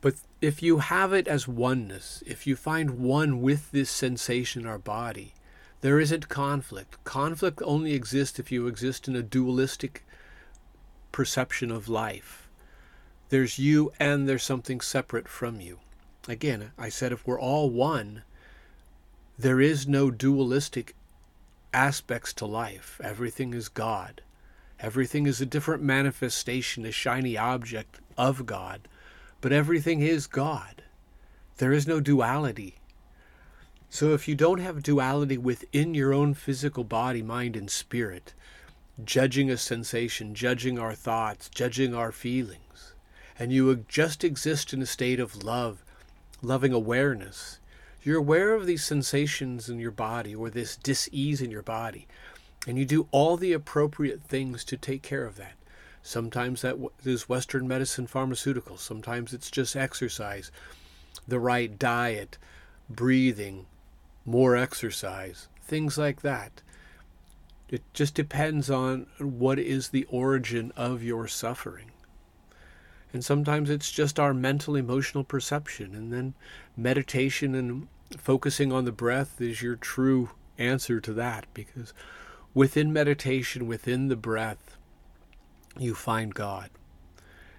But 0.00 0.14
if 0.40 0.62
you 0.62 0.78
have 0.78 1.12
it 1.12 1.26
as 1.26 1.48
oneness, 1.48 2.22
if 2.26 2.46
you 2.46 2.56
find 2.56 2.98
one 2.98 3.40
with 3.40 3.70
this 3.72 3.90
sensation 3.90 4.66
our 4.66 4.78
body, 4.78 5.34
there 5.80 5.98
isn't 6.00 6.28
conflict. 6.28 7.02
Conflict 7.04 7.62
only 7.64 7.92
exists 7.92 8.38
if 8.38 8.52
you 8.52 8.66
exist 8.66 9.08
in 9.08 9.16
a 9.16 9.22
dualistic 9.22 10.04
perception 11.12 11.70
of 11.70 11.88
life. 11.88 12.48
There's 13.28 13.58
you 13.58 13.92
and 13.98 14.28
there's 14.28 14.42
something 14.42 14.80
separate 14.80 15.28
from 15.28 15.60
you. 15.60 15.80
Again, 16.28 16.72
I 16.78 16.88
said 16.88 17.12
if 17.12 17.26
we're 17.26 17.40
all 17.40 17.70
one, 17.70 18.22
there 19.38 19.60
is 19.60 19.86
no 19.86 20.10
dualistic 20.10 20.94
aspects 21.72 22.32
to 22.34 22.46
life. 22.46 23.00
Everything 23.02 23.54
is 23.54 23.68
God. 23.68 24.22
Everything 24.80 25.26
is 25.26 25.40
a 25.40 25.46
different 25.46 25.82
manifestation, 25.82 26.84
a 26.84 26.92
shiny 26.92 27.36
object 27.36 28.00
of 28.18 28.46
God. 28.46 28.88
But 29.40 29.52
everything 29.52 30.00
is 30.00 30.26
God. 30.26 30.82
There 31.58 31.72
is 31.72 31.86
no 31.86 32.00
duality. 32.00 32.76
So 33.88 34.12
if 34.12 34.28
you 34.28 34.34
don't 34.34 34.58
have 34.58 34.82
duality 34.82 35.38
within 35.38 35.94
your 35.94 36.12
own 36.12 36.34
physical 36.34 36.84
body, 36.84 37.22
mind, 37.22 37.56
and 37.56 37.70
spirit, 37.70 38.34
judging 39.02 39.50
a 39.50 39.56
sensation, 39.56 40.34
judging 40.34 40.78
our 40.78 40.94
thoughts, 40.94 41.48
judging 41.48 41.94
our 41.94 42.12
feelings, 42.12 42.94
and 43.38 43.52
you 43.52 43.84
just 43.88 44.24
exist 44.24 44.72
in 44.72 44.82
a 44.82 44.86
state 44.86 45.20
of 45.20 45.42
love, 45.42 45.82
loving 46.42 46.72
awareness, 46.72 47.60
you're 48.02 48.18
aware 48.18 48.54
of 48.54 48.66
these 48.66 48.84
sensations 48.84 49.68
in 49.68 49.78
your 49.78 49.90
body 49.90 50.34
or 50.34 50.50
this 50.50 50.76
dis-ease 50.76 51.40
in 51.40 51.50
your 51.50 51.62
body, 51.62 52.06
and 52.66 52.78
you 52.78 52.84
do 52.84 53.08
all 53.12 53.36
the 53.36 53.52
appropriate 53.52 54.22
things 54.22 54.64
to 54.64 54.76
take 54.76 55.02
care 55.02 55.24
of 55.24 55.36
that. 55.36 55.54
Sometimes 56.02 56.62
that 56.62 56.76
is 57.04 57.28
Western 57.28 57.66
medicine 57.66 58.06
pharmaceuticals. 58.06 58.78
Sometimes 58.78 59.32
it's 59.32 59.50
just 59.50 59.76
exercise, 59.76 60.50
the 61.26 61.40
right 61.40 61.78
diet, 61.78 62.38
breathing, 62.88 63.66
more 64.24 64.56
exercise, 64.56 65.48
things 65.62 65.96
like 65.96 66.22
that. 66.22 66.62
It 67.68 67.82
just 67.92 68.14
depends 68.14 68.70
on 68.70 69.06
what 69.18 69.58
is 69.58 69.88
the 69.88 70.04
origin 70.04 70.72
of 70.76 71.02
your 71.02 71.26
suffering. 71.26 71.90
And 73.12 73.24
sometimes 73.24 73.70
it's 73.70 73.90
just 73.90 74.20
our 74.20 74.34
mental 74.34 74.76
emotional 74.76 75.24
perception. 75.24 75.94
And 75.94 76.12
then 76.12 76.34
meditation 76.76 77.54
and 77.54 77.88
focusing 78.18 78.72
on 78.72 78.84
the 78.84 78.92
breath 78.92 79.40
is 79.40 79.62
your 79.62 79.76
true 79.76 80.30
answer 80.58 81.00
to 81.00 81.12
that 81.14 81.46
because 81.54 81.92
within 82.56 82.90
meditation, 82.90 83.66
within 83.66 84.08
the 84.08 84.16
breath, 84.16 84.78
you 85.78 85.94
find 85.94 86.34
God. 86.34 86.70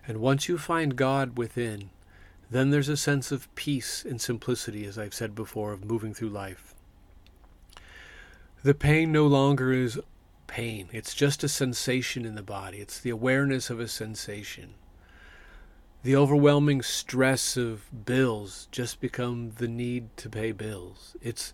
And 0.08 0.18
once 0.18 0.50
you 0.50 0.58
find 0.58 0.96
God 0.96 1.38
within, 1.38 1.92
then 2.50 2.72
there's 2.72 2.89
a 2.89 2.98
sense 2.98 3.32
of 3.32 3.54
peace 3.54 4.04
and 4.04 4.20
simplicity, 4.20 4.86
as 4.86 4.98
I've 4.98 5.13
said 5.13 5.36
before, 5.36 5.72
of 5.72 5.86
moving 5.86 6.16
through 6.16 6.30
life. 6.30 6.74
The 8.63 8.74
pain 8.74 9.12
no 9.12 9.27
longer 9.27 9.72
is 9.72 10.00
pain. 10.48 10.89
It's 10.92 11.13
just 11.13 11.44
a 11.44 11.48
sensation 11.48 12.25
in 12.25 12.34
the 12.34 12.42
body, 12.42 12.80
it's 12.80 13.00
the 13.00 13.12
awareness 13.12 13.70
of 13.70 13.80
a 13.80 13.88
sensation. 13.88 14.74
The 16.01 16.16
overwhelming 16.16 16.82
stress 16.82 17.56
of 17.56 18.06
bills 18.06 18.68
just 18.72 19.00
become 19.00 19.51
the 19.58 19.68
need 19.68 20.18
to 20.18 20.27
pay 20.27 20.54
bills. 20.54 21.16
It's 21.22 21.54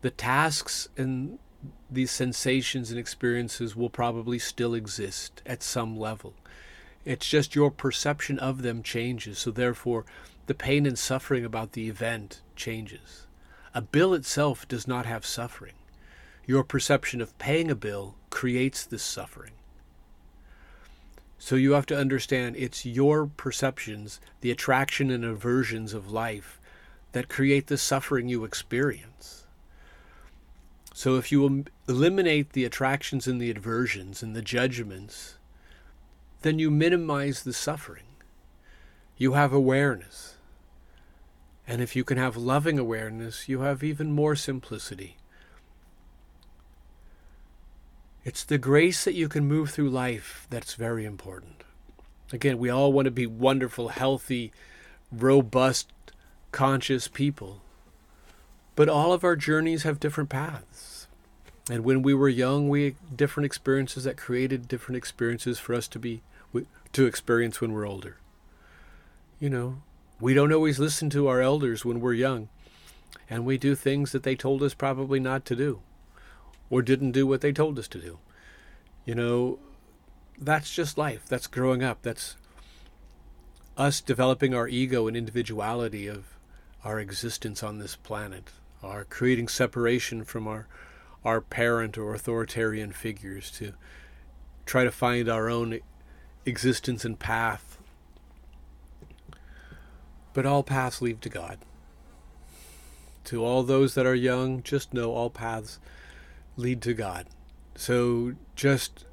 the 0.00 0.10
tasks 0.10 0.88
and 0.96 1.38
these 1.90 2.10
sensations 2.10 2.90
and 2.90 2.98
experiences 2.98 3.74
will 3.74 3.90
probably 3.90 4.38
still 4.38 4.74
exist 4.74 5.42
at 5.46 5.62
some 5.62 5.98
level. 5.98 6.34
It's 7.04 7.28
just 7.28 7.54
your 7.54 7.70
perception 7.70 8.38
of 8.38 8.62
them 8.62 8.82
changes, 8.82 9.38
so 9.38 9.50
therefore 9.50 10.04
the 10.46 10.54
pain 10.54 10.86
and 10.86 10.98
suffering 10.98 11.44
about 11.44 11.72
the 11.72 11.88
event 11.88 12.42
changes. 12.56 13.26
A 13.74 13.82
bill 13.82 14.14
itself 14.14 14.66
does 14.68 14.86
not 14.86 15.06
have 15.06 15.26
suffering. 15.26 15.74
Your 16.46 16.64
perception 16.64 17.20
of 17.20 17.36
paying 17.38 17.70
a 17.70 17.74
bill 17.74 18.14
creates 18.30 18.84
this 18.84 19.02
suffering. 19.02 19.52
So 21.38 21.54
you 21.54 21.72
have 21.72 21.86
to 21.86 21.96
understand 21.96 22.56
it's 22.56 22.84
your 22.84 23.26
perceptions, 23.26 24.20
the 24.40 24.50
attraction 24.50 25.10
and 25.10 25.24
aversions 25.24 25.94
of 25.94 26.10
life, 26.10 26.60
that 27.12 27.28
create 27.28 27.68
the 27.68 27.78
suffering 27.78 28.28
you 28.28 28.44
experience. 28.44 29.44
So 30.98 31.14
if 31.14 31.30
you 31.30 31.64
eliminate 31.88 32.54
the 32.54 32.64
attractions 32.64 33.28
and 33.28 33.40
the 33.40 33.52
aversions 33.52 34.20
and 34.20 34.34
the 34.34 34.42
judgments, 34.42 35.36
then 36.42 36.58
you 36.58 36.72
minimize 36.72 37.44
the 37.44 37.52
suffering. 37.52 38.16
You 39.16 39.34
have 39.34 39.52
awareness. 39.52 40.38
And 41.68 41.80
if 41.80 41.94
you 41.94 42.02
can 42.02 42.18
have 42.18 42.36
loving 42.36 42.80
awareness, 42.80 43.48
you 43.48 43.60
have 43.60 43.84
even 43.84 44.10
more 44.10 44.34
simplicity. 44.34 45.18
It's 48.24 48.42
the 48.42 48.58
grace 48.58 49.04
that 49.04 49.14
you 49.14 49.28
can 49.28 49.46
move 49.46 49.70
through 49.70 49.90
life 49.90 50.48
that's 50.50 50.74
very 50.74 51.04
important. 51.04 51.62
Again, 52.32 52.58
we 52.58 52.70
all 52.70 52.92
want 52.92 53.04
to 53.04 53.12
be 53.12 53.24
wonderful, 53.24 53.90
healthy, 53.90 54.50
robust, 55.12 55.92
conscious 56.50 57.06
people. 57.06 57.60
But 58.74 58.88
all 58.88 59.12
of 59.12 59.22
our 59.22 59.36
journeys 59.36 59.84
have 59.84 60.00
different 60.00 60.28
paths. 60.28 60.87
And 61.70 61.84
when 61.84 62.02
we 62.02 62.14
were 62.14 62.28
young, 62.28 62.68
we 62.68 62.84
had 62.84 63.16
different 63.16 63.44
experiences 63.44 64.04
that 64.04 64.16
created 64.16 64.68
different 64.68 64.96
experiences 64.96 65.58
for 65.58 65.74
us 65.74 65.88
to 65.88 65.98
be 65.98 66.22
to 66.92 67.04
experience 67.04 67.60
when 67.60 67.72
we're 67.72 67.86
older. 67.86 68.16
You 69.38 69.50
know, 69.50 69.82
we 70.20 70.32
don't 70.32 70.52
always 70.52 70.78
listen 70.78 71.10
to 71.10 71.28
our 71.28 71.42
elders 71.42 71.84
when 71.84 72.00
we're 72.00 72.14
young, 72.14 72.48
and 73.28 73.44
we 73.44 73.58
do 73.58 73.74
things 73.74 74.12
that 74.12 74.22
they 74.22 74.34
told 74.34 74.62
us 74.62 74.72
probably 74.72 75.20
not 75.20 75.44
to 75.46 75.56
do 75.56 75.80
or 76.70 76.80
didn't 76.80 77.12
do 77.12 77.26
what 77.26 77.42
they 77.42 77.52
told 77.52 77.78
us 77.78 77.88
to 77.88 77.98
do. 77.98 78.18
You 79.04 79.14
know, 79.14 79.58
that's 80.38 80.74
just 80.74 80.98
life. 80.98 81.26
That's 81.28 81.46
growing 81.46 81.82
up. 81.82 82.02
That's 82.02 82.36
us 83.76 84.00
developing 84.00 84.54
our 84.54 84.66
ego 84.66 85.06
and 85.06 85.16
individuality 85.16 86.06
of 86.08 86.24
our 86.84 86.98
existence 86.98 87.62
on 87.62 87.78
this 87.78 87.96
planet 87.96 88.50
are 88.82 89.04
creating 89.04 89.48
separation 89.48 90.24
from 90.24 90.48
our 90.48 90.66
our 91.28 91.42
parent 91.42 91.98
or 91.98 92.14
authoritarian 92.14 92.90
figures 92.90 93.50
to 93.50 93.74
try 94.64 94.82
to 94.82 94.90
find 94.90 95.28
our 95.28 95.50
own 95.50 95.78
existence 96.46 97.04
and 97.04 97.18
path. 97.18 97.78
But 100.32 100.46
all 100.46 100.62
paths 100.62 101.02
lead 101.02 101.20
to 101.22 101.28
God. 101.28 101.58
To 103.24 103.44
all 103.44 103.62
those 103.62 103.94
that 103.94 104.06
are 104.06 104.14
young, 104.14 104.62
just 104.62 104.94
know 104.94 105.12
all 105.12 105.28
paths 105.28 105.78
lead 106.56 106.80
to 106.82 106.94
God. 106.94 107.26
So 107.74 108.32
just 108.56 109.04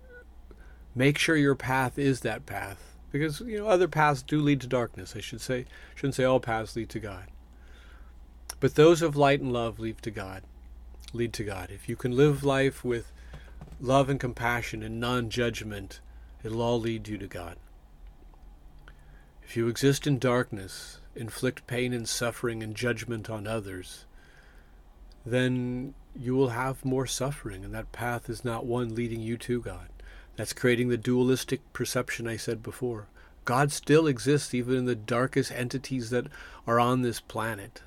make 0.95 1.17
sure 1.17 1.36
your 1.36 1.55
path 1.55 2.00
is 2.00 2.22
that 2.22 2.45
path. 2.45 2.95
Because 3.12 3.41
you 3.41 3.60
know 3.60 3.67
other 3.67 3.88
paths 3.89 4.22
do 4.22 4.39
lead 4.39 4.62
to 4.62 4.67
darkness. 4.67 5.15
I 5.15 5.19
should 5.19 5.41
say 5.41 5.65
shouldn't 5.95 6.15
say 6.15 6.24
all 6.24 6.39
paths 6.39 6.75
lead 6.75 6.89
to 6.89 7.00
God. 7.00 7.25
But 8.62 8.75
those 8.75 9.01
of 9.01 9.17
light 9.17 9.41
and 9.41 9.51
love 9.51 9.80
lead 9.80 10.01
to 10.01 10.12
God. 10.12 10.43
Lead 11.13 11.34
to 11.34 11.44
God. 11.44 11.70
If 11.72 11.88
you 11.88 11.96
can 11.96 12.15
live 12.15 12.44
life 12.44 12.84
with 12.84 13.12
love 13.80 14.10
and 14.10 14.20
compassion 14.20 14.84
and 14.84 15.00
non 15.00 15.30
judgment, 15.30 16.00
it'll 16.44 16.62
all 16.62 16.80
lead 16.80 17.08
you 17.08 17.18
to 17.18 17.28
God. 17.28 17.58
If 19.44 19.56
you 19.56 19.68
exist 19.68 20.08
in 20.08 20.20
darkness, 20.20 21.00
inflict 21.15 21.68
pain 21.68 21.94
and 21.94 22.10
suffering 22.10 22.63
and 22.63 22.76
judgment 22.76 23.30
on 23.30 23.48
others, 23.48 24.06
then 25.26 25.94
you 26.15 26.36
will 26.36 26.50
have 26.50 26.84
more 26.86 27.06
suffering, 27.06 27.63
and 27.63 27.74
that 27.74 27.91
path 27.91 28.30
is 28.30 28.44
not 28.44 28.65
one 28.65 28.96
leading 28.96 29.22
you 29.22 29.38
to 29.38 29.62
God. 29.62 29.89
That's 30.36 30.54
creating 30.54 30.89
the 30.89 30.98
dualistic 30.98 31.62
perception 31.74 32.28
I 32.28 32.38
said 32.38 32.62
before. 32.62 33.08
God 33.46 33.72
still 33.72 34.08
exists 34.08 34.54
even 34.54 34.76
in 34.76 34.86
the 34.86 34.96
darkest 34.96 35.52
entities 35.52 36.10
that 36.10 36.28
are 36.65 36.80
on 36.80 37.02
this 37.02 37.20
planet 37.20 37.82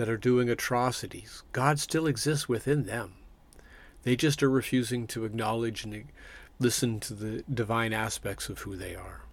that 0.00 0.08
are 0.08 0.16
doing 0.16 0.48
atrocities. 0.48 1.42
God 1.52 1.78
still 1.78 2.06
exists 2.06 2.48
within 2.48 2.84
them. 2.84 3.12
They 4.02 4.16
just 4.16 4.42
are 4.42 4.48
refusing 4.48 5.06
to 5.08 5.26
acknowledge 5.26 5.84
and 5.84 6.06
listen 6.58 7.00
to 7.00 7.12
the 7.12 7.44
divine 7.52 7.92
aspects 7.92 8.48
of 8.48 8.60
who 8.60 8.76
they 8.76 8.94
are. 8.94 9.24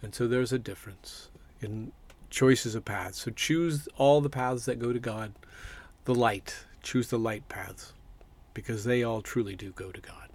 And 0.00 0.14
so 0.14 0.26
there's 0.26 0.54
a 0.54 0.58
difference 0.58 1.28
in 1.60 1.92
choices 2.30 2.74
of 2.74 2.86
paths. 2.86 3.18
So 3.18 3.30
choose 3.30 3.90
all 3.98 4.22
the 4.22 4.30
paths 4.30 4.64
that 4.64 4.78
go 4.78 4.90
to 4.90 4.98
God, 4.98 5.34
the 6.06 6.14
light. 6.14 6.64
Choose 6.82 7.08
the 7.08 7.18
light 7.18 7.46
paths 7.50 7.92
because 8.54 8.84
they 8.84 9.02
all 9.02 9.20
truly 9.20 9.54
do 9.54 9.70
go 9.72 9.92
to 9.92 10.00
God. 10.00 10.30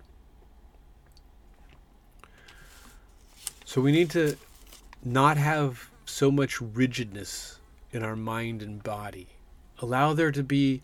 So 3.65 3.81
we 3.81 3.91
need 3.91 4.11
to 4.11 4.37
not 5.03 5.37
have 5.37 5.89
so 6.05 6.29
much 6.29 6.61
rigidness 6.61 7.57
in 7.91 8.03
our 8.03 8.15
mind 8.15 8.61
and 8.61 8.81
body. 8.83 9.27
Allow 9.79 10.13
there 10.13 10.31
to 10.31 10.43
be 10.43 10.81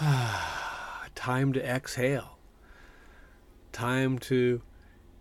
time 1.14 1.52
to 1.52 1.64
exhale, 1.64 2.38
time 3.72 4.18
to 4.18 4.62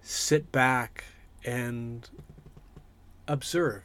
sit 0.01 0.51
back 0.51 1.03
and 1.45 2.09
observe. 3.27 3.83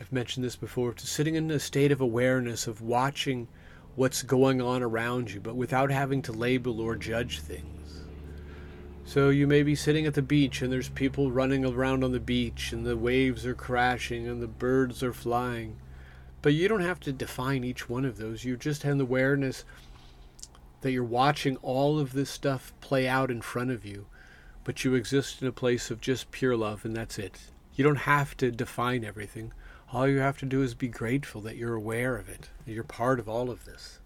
I've 0.00 0.12
mentioned 0.12 0.44
this 0.44 0.56
before, 0.56 0.92
to 0.92 1.06
sitting 1.06 1.34
in 1.34 1.50
a 1.50 1.58
state 1.58 1.90
of 1.90 2.00
awareness 2.00 2.66
of 2.66 2.80
watching 2.80 3.48
what's 3.96 4.22
going 4.22 4.62
on 4.62 4.82
around 4.82 5.32
you, 5.32 5.40
but 5.40 5.56
without 5.56 5.90
having 5.90 6.22
to 6.22 6.32
label 6.32 6.80
or 6.80 6.94
judge 6.94 7.40
things. 7.40 8.04
So 9.08 9.30
you 9.30 9.46
may 9.46 9.62
be 9.62 9.74
sitting 9.74 10.04
at 10.04 10.12
the 10.12 10.20
beach 10.20 10.60
and 10.60 10.70
there's 10.70 10.90
people 10.90 11.32
running 11.32 11.64
around 11.64 12.04
on 12.04 12.12
the 12.12 12.20
beach 12.20 12.74
and 12.74 12.84
the 12.84 12.94
waves 12.94 13.46
are 13.46 13.54
crashing 13.54 14.28
and 14.28 14.42
the 14.42 14.46
birds 14.46 15.02
are 15.02 15.14
flying. 15.14 15.78
But 16.42 16.52
you 16.52 16.68
don't 16.68 16.82
have 16.82 17.00
to 17.00 17.12
define 17.12 17.64
each 17.64 17.88
one 17.88 18.04
of 18.04 18.18
those. 18.18 18.44
You 18.44 18.58
just 18.58 18.82
have 18.82 18.98
the 18.98 19.04
awareness 19.04 19.64
that 20.82 20.92
you're 20.92 21.04
watching 21.04 21.56
all 21.62 21.98
of 21.98 22.12
this 22.12 22.28
stuff 22.28 22.74
play 22.82 23.08
out 23.08 23.30
in 23.30 23.40
front 23.40 23.70
of 23.70 23.82
you, 23.82 24.04
but 24.62 24.84
you 24.84 24.94
exist 24.94 25.40
in 25.40 25.48
a 25.48 25.52
place 25.52 25.90
of 25.90 26.02
just 26.02 26.30
pure 26.30 26.54
love 26.54 26.84
and 26.84 26.94
that's 26.94 27.18
it. 27.18 27.40
You 27.76 27.84
don't 27.84 27.96
have 27.96 28.36
to 28.36 28.50
define 28.50 29.06
everything. 29.06 29.54
All 29.90 30.06
you 30.06 30.18
have 30.18 30.36
to 30.40 30.44
do 30.44 30.62
is 30.62 30.74
be 30.74 30.88
grateful 30.88 31.40
that 31.40 31.56
you're 31.56 31.76
aware 31.76 32.18
of 32.18 32.28
it, 32.28 32.50
you're 32.66 32.84
part 32.84 33.18
of 33.18 33.26
all 33.26 33.48
of 33.48 33.64
this. 33.64 34.00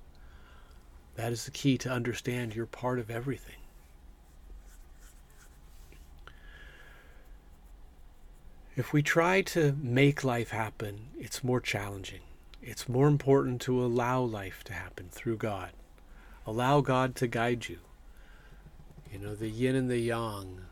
That 1.17 1.33
is 1.33 1.45
the 1.45 1.51
key 1.51 1.77
to 1.79 1.91
understand 1.91 2.55
you're 2.55 2.67
part 2.67 3.01
of 3.01 3.11
everything. 3.11 3.57
If 8.75 8.95
we 8.95 9.03
try 9.03 9.43
to 9.43 9.77
make 9.83 10.25
life 10.25 10.49
happen, 10.49 11.09
it's 11.19 11.45
more 11.45 11.61
challenging. 11.61 12.23
It's 12.63 12.89
more 12.89 13.07
important 13.07 13.61
to 13.63 13.85
allow 13.85 14.23
life 14.23 14.65
to 14.65 14.73
happen 14.73 15.09
through 15.11 15.37
God. 15.37 15.73
Allow 16.47 16.81
God 16.81 17.15
to 17.17 17.27
guide 17.27 17.69
you. 17.69 17.81
You 19.13 19.19
know, 19.19 19.35
the 19.35 19.51
yin 19.51 19.77
and 19.77 19.91
the 19.91 19.99
yang. 19.99 20.63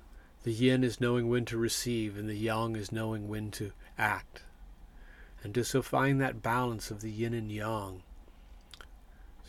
The 0.44 0.52
yin 0.52 0.82
is 0.82 0.98
knowing 0.98 1.28
when 1.28 1.44
to 1.44 1.58
receive, 1.58 2.16
and 2.16 2.26
the 2.26 2.38
yang 2.38 2.74
is 2.74 2.90
knowing 2.90 3.28
when 3.28 3.50
to 3.52 3.72
act. 3.98 4.44
And 5.42 5.52
to 5.52 5.62
so 5.62 5.82
find 5.82 6.18
that 6.22 6.42
balance 6.42 6.90
of 6.90 7.02
the 7.02 7.10
yin 7.10 7.34
and 7.34 7.52
yang. 7.52 8.02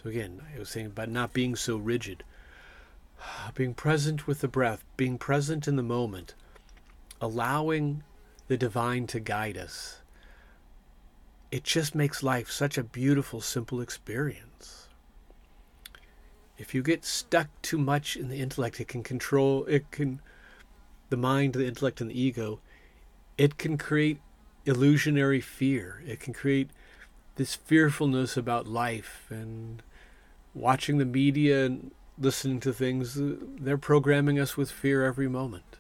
So 0.04 0.10
again, 0.10 0.42
I 0.54 0.60
was 0.60 0.68
saying 0.68 0.88
about 0.88 1.08
not 1.08 1.32
being 1.32 1.56
so 1.56 1.78
rigid. 1.78 2.26
Being 3.56 3.76
present 3.76 4.28
with 4.28 4.42
the 4.42 4.50
breath, 4.50 4.84
being 4.98 5.18
present 5.18 5.70
in 5.70 5.78
the 5.78 5.84
moment, 5.84 6.34
allowing 7.22 8.04
the 8.52 8.58
divine 8.58 9.08
to 9.08 9.18
guide 9.18 9.58
us. 9.58 10.02
It 11.54 11.64
just 11.64 11.96
makes 11.96 12.22
life 12.22 12.52
such 12.52 12.78
a 12.78 12.84
beautiful, 12.84 13.40
simple 13.40 13.80
experience. 13.80 14.90
If 16.58 16.76
you 16.76 16.84
get 16.84 17.06
stuck 17.06 17.48
too 17.62 17.78
much 17.78 18.18
in 18.18 18.28
the 18.28 18.42
intellect, 18.42 18.82
it 18.82 18.90
can 18.90 19.04
control, 19.04 19.64
it 19.68 19.90
can, 19.92 20.20
the 21.10 21.16
mind, 21.16 21.54
the 21.54 21.66
intellect, 21.66 22.02
and 22.02 22.10
the 22.10 22.22
ego, 22.22 22.60
it 23.38 23.58
can 23.58 23.78
create 23.78 24.20
illusionary 24.66 25.40
fear. 25.40 26.04
It 26.06 26.20
can 26.20 26.34
create 26.34 26.72
this 27.38 27.56
fearfulness 27.56 28.36
about 28.36 28.68
life 28.68 29.28
and 29.30 29.82
watching 30.54 30.98
the 30.98 31.06
media 31.06 31.68
and 31.68 31.92
listening 32.20 32.60
to 32.60 32.74
things, 32.74 33.18
uh, 33.18 33.36
they're 33.62 33.78
programming 33.78 34.38
us 34.42 34.58
with 34.58 34.70
fear 34.70 35.06
every 35.06 35.30
moment. 35.30 35.78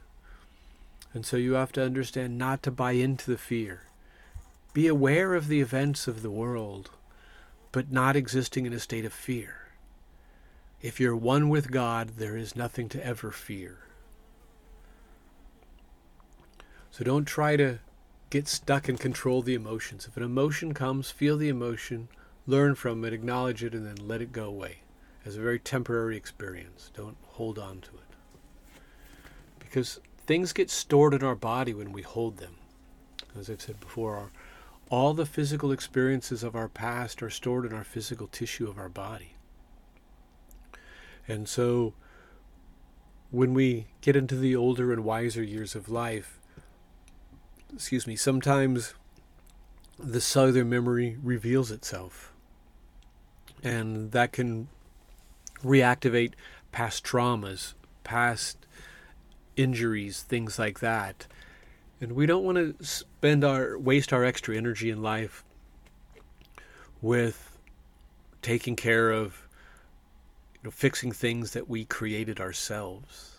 And 1.13 1.25
so 1.25 1.37
you 1.37 1.53
have 1.53 1.71
to 1.73 1.83
understand 1.83 2.37
not 2.37 2.63
to 2.63 2.71
buy 2.71 2.93
into 2.93 3.29
the 3.29 3.37
fear. 3.37 3.83
Be 4.73 4.87
aware 4.87 5.35
of 5.35 5.47
the 5.47 5.59
events 5.59 6.07
of 6.07 6.21
the 6.21 6.31
world, 6.31 6.91
but 7.71 7.91
not 7.91 8.15
existing 8.15 8.65
in 8.65 8.73
a 8.73 8.79
state 8.79 9.03
of 9.03 9.13
fear. 9.13 9.57
If 10.81 10.99
you're 10.99 11.15
one 11.15 11.49
with 11.49 11.69
God, 11.69 12.13
there 12.17 12.37
is 12.37 12.55
nothing 12.55 12.89
to 12.89 13.05
ever 13.05 13.31
fear. 13.31 13.79
So 16.89 17.03
don't 17.03 17.25
try 17.25 17.55
to 17.57 17.79
get 18.29 18.47
stuck 18.47 18.89
and 18.89 18.99
control 18.99 19.41
the 19.41 19.53
emotions. 19.53 20.07
If 20.07 20.17
an 20.17 20.23
emotion 20.23 20.73
comes, 20.73 21.11
feel 21.11 21.37
the 21.37 21.49
emotion, 21.49 22.07
learn 22.47 22.75
from 22.75 23.03
it, 23.05 23.13
acknowledge 23.13 23.63
it, 23.63 23.73
and 23.73 23.85
then 23.85 24.07
let 24.07 24.21
it 24.21 24.31
go 24.31 24.45
away 24.45 24.79
as 25.25 25.35
a 25.35 25.41
very 25.41 25.59
temporary 25.59 26.17
experience. 26.17 26.89
Don't 26.95 27.17
hold 27.21 27.59
on 27.59 27.81
to 27.81 27.91
it. 27.91 28.81
Because 29.59 29.99
things 30.31 30.53
get 30.53 30.69
stored 30.69 31.13
in 31.13 31.21
our 31.21 31.35
body 31.35 31.73
when 31.73 31.91
we 31.91 32.01
hold 32.01 32.37
them. 32.37 32.55
As 33.37 33.49
I've 33.49 33.59
said 33.59 33.81
before, 33.81 34.15
our, 34.15 34.31
all 34.89 35.13
the 35.13 35.25
physical 35.25 35.73
experiences 35.73 36.41
of 36.41 36.55
our 36.55 36.69
past 36.69 37.21
are 37.21 37.29
stored 37.29 37.65
in 37.65 37.73
our 37.73 37.83
physical 37.83 38.27
tissue 38.27 38.69
of 38.69 38.77
our 38.77 38.87
body. 38.87 39.35
And 41.27 41.49
so 41.49 41.95
when 43.29 43.53
we 43.53 43.87
get 43.99 44.15
into 44.15 44.37
the 44.37 44.55
older 44.55 44.93
and 44.93 45.03
wiser 45.03 45.43
years 45.43 45.75
of 45.75 45.89
life, 45.89 46.39
excuse 47.73 48.07
me, 48.07 48.15
sometimes 48.15 48.93
the 49.99 50.21
cellular 50.21 50.63
memory 50.63 51.17
reveals 51.21 51.71
itself. 51.71 52.31
And 53.61 54.13
that 54.13 54.31
can 54.31 54.69
reactivate 55.61 56.35
past 56.71 57.03
traumas, 57.03 57.73
past 58.05 58.60
injuries, 59.55 60.21
things 60.23 60.57
like 60.57 60.79
that. 60.79 61.27
And 61.99 62.13
we 62.13 62.25
don't 62.25 62.43
want 62.43 62.57
to 62.57 62.83
spend 62.83 63.43
our 63.43 63.77
waste 63.77 64.11
our 64.11 64.23
extra 64.23 64.55
energy 64.55 64.89
in 64.89 65.01
life 65.01 65.43
with 67.01 67.57
taking 68.41 68.75
care 68.75 69.11
of 69.11 69.47
you 70.55 70.61
know 70.63 70.71
fixing 70.71 71.11
things 71.11 71.51
that 71.53 71.69
we 71.69 71.85
created 71.85 72.39
ourselves. 72.39 73.37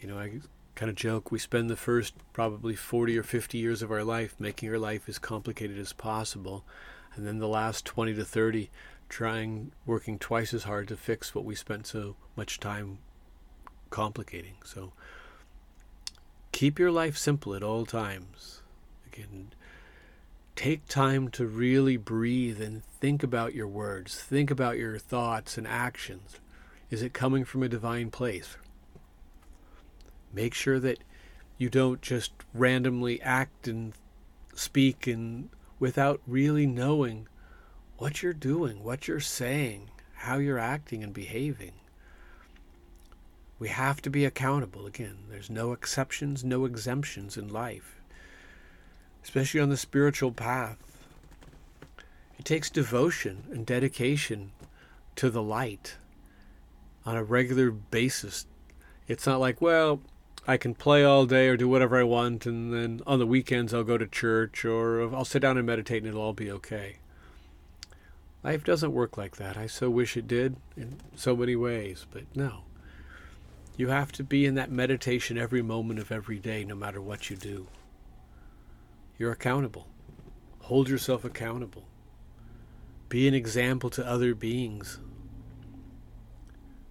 You 0.00 0.08
know, 0.08 0.18
I 0.18 0.40
kind 0.74 0.90
of 0.90 0.96
joke 0.96 1.30
we 1.30 1.38
spend 1.38 1.70
the 1.70 1.76
first 1.76 2.14
probably 2.32 2.74
40 2.74 3.16
or 3.16 3.22
50 3.22 3.58
years 3.58 3.82
of 3.82 3.92
our 3.92 4.02
life 4.02 4.34
making 4.38 4.68
our 4.70 4.78
life 4.78 5.08
as 5.08 5.18
complicated 5.18 5.78
as 5.78 5.92
possible 5.92 6.64
and 7.14 7.26
then 7.26 7.38
the 7.38 7.48
last 7.48 7.84
20 7.84 8.14
to 8.14 8.24
30 8.24 8.70
trying 9.08 9.70
working 9.86 10.18
twice 10.18 10.52
as 10.52 10.64
hard 10.64 10.88
to 10.88 10.96
fix 10.96 11.34
what 11.34 11.44
we 11.44 11.54
spent 11.54 11.86
so 11.86 12.16
much 12.36 12.58
time 12.58 12.98
complicating. 13.94 14.56
So 14.64 14.92
keep 16.52 16.78
your 16.78 16.90
life 16.90 17.16
simple 17.16 17.54
at 17.54 17.62
all 17.62 17.86
times. 17.86 18.60
Again 19.06 19.52
take 20.56 20.86
time 20.86 21.28
to 21.28 21.46
really 21.46 21.96
breathe 21.96 22.60
and 22.60 22.84
think 22.84 23.22
about 23.22 23.54
your 23.54 23.66
words. 23.66 24.20
Think 24.20 24.50
about 24.50 24.78
your 24.78 24.98
thoughts 24.98 25.58
and 25.58 25.66
actions. 25.66 26.38
Is 26.90 27.02
it 27.02 27.12
coming 27.12 27.44
from 27.44 27.62
a 27.62 27.68
divine 27.68 28.10
place? 28.10 28.56
Make 30.32 30.54
sure 30.54 30.78
that 30.80 30.98
you 31.58 31.68
don't 31.68 32.00
just 32.02 32.32
randomly 32.52 33.20
act 33.22 33.66
and 33.68 33.92
speak 34.54 35.06
and 35.06 35.48
without 35.78 36.20
really 36.26 36.66
knowing 36.66 37.26
what 37.98 38.22
you're 38.22 38.32
doing, 38.32 38.82
what 38.82 39.08
you're 39.08 39.20
saying, 39.20 39.90
how 40.14 40.38
you're 40.38 40.58
acting 40.58 41.02
and 41.02 41.12
behaving. 41.12 41.72
We 43.58 43.68
have 43.68 44.02
to 44.02 44.10
be 44.10 44.24
accountable 44.24 44.86
again. 44.86 45.18
There's 45.30 45.50
no 45.50 45.72
exceptions, 45.72 46.44
no 46.44 46.64
exemptions 46.64 47.36
in 47.36 47.48
life, 47.48 48.00
especially 49.22 49.60
on 49.60 49.70
the 49.70 49.76
spiritual 49.76 50.32
path. 50.32 50.78
It 52.38 52.44
takes 52.44 52.68
devotion 52.68 53.44
and 53.50 53.64
dedication 53.64 54.52
to 55.16 55.30
the 55.30 55.42
light 55.42 55.96
on 57.06 57.16
a 57.16 57.24
regular 57.24 57.70
basis. 57.70 58.46
It's 59.06 59.26
not 59.26 59.40
like, 59.40 59.60
well, 59.60 60.00
I 60.46 60.56
can 60.56 60.74
play 60.74 61.04
all 61.04 61.24
day 61.24 61.48
or 61.48 61.56
do 61.56 61.68
whatever 61.68 61.98
I 61.98 62.02
want, 62.02 62.44
and 62.44 62.72
then 62.72 63.00
on 63.06 63.18
the 63.18 63.26
weekends 63.26 63.72
I'll 63.72 63.84
go 63.84 63.96
to 63.96 64.06
church 64.06 64.64
or 64.64 65.14
I'll 65.14 65.24
sit 65.24 65.40
down 65.40 65.56
and 65.56 65.66
meditate 65.66 66.02
and 66.02 66.08
it'll 66.08 66.22
all 66.22 66.32
be 66.32 66.50
okay. 66.50 66.96
Life 68.42 68.64
doesn't 68.64 68.92
work 68.92 69.16
like 69.16 69.36
that. 69.36 69.56
I 69.56 69.66
so 69.66 69.88
wish 69.88 70.18
it 70.18 70.28
did 70.28 70.56
in 70.76 71.00
so 71.16 71.34
many 71.34 71.56
ways, 71.56 72.06
but 72.10 72.24
no. 72.34 72.64
You 73.76 73.88
have 73.88 74.12
to 74.12 74.24
be 74.24 74.46
in 74.46 74.54
that 74.54 74.70
meditation 74.70 75.36
every 75.36 75.62
moment 75.62 75.98
of 75.98 76.12
every 76.12 76.38
day, 76.38 76.64
no 76.64 76.76
matter 76.76 77.00
what 77.00 77.28
you 77.28 77.36
do. 77.36 77.66
You're 79.18 79.32
accountable. 79.32 79.88
Hold 80.60 80.88
yourself 80.88 81.24
accountable. 81.24 81.84
Be 83.08 83.26
an 83.26 83.34
example 83.34 83.90
to 83.90 84.06
other 84.06 84.34
beings. 84.34 84.98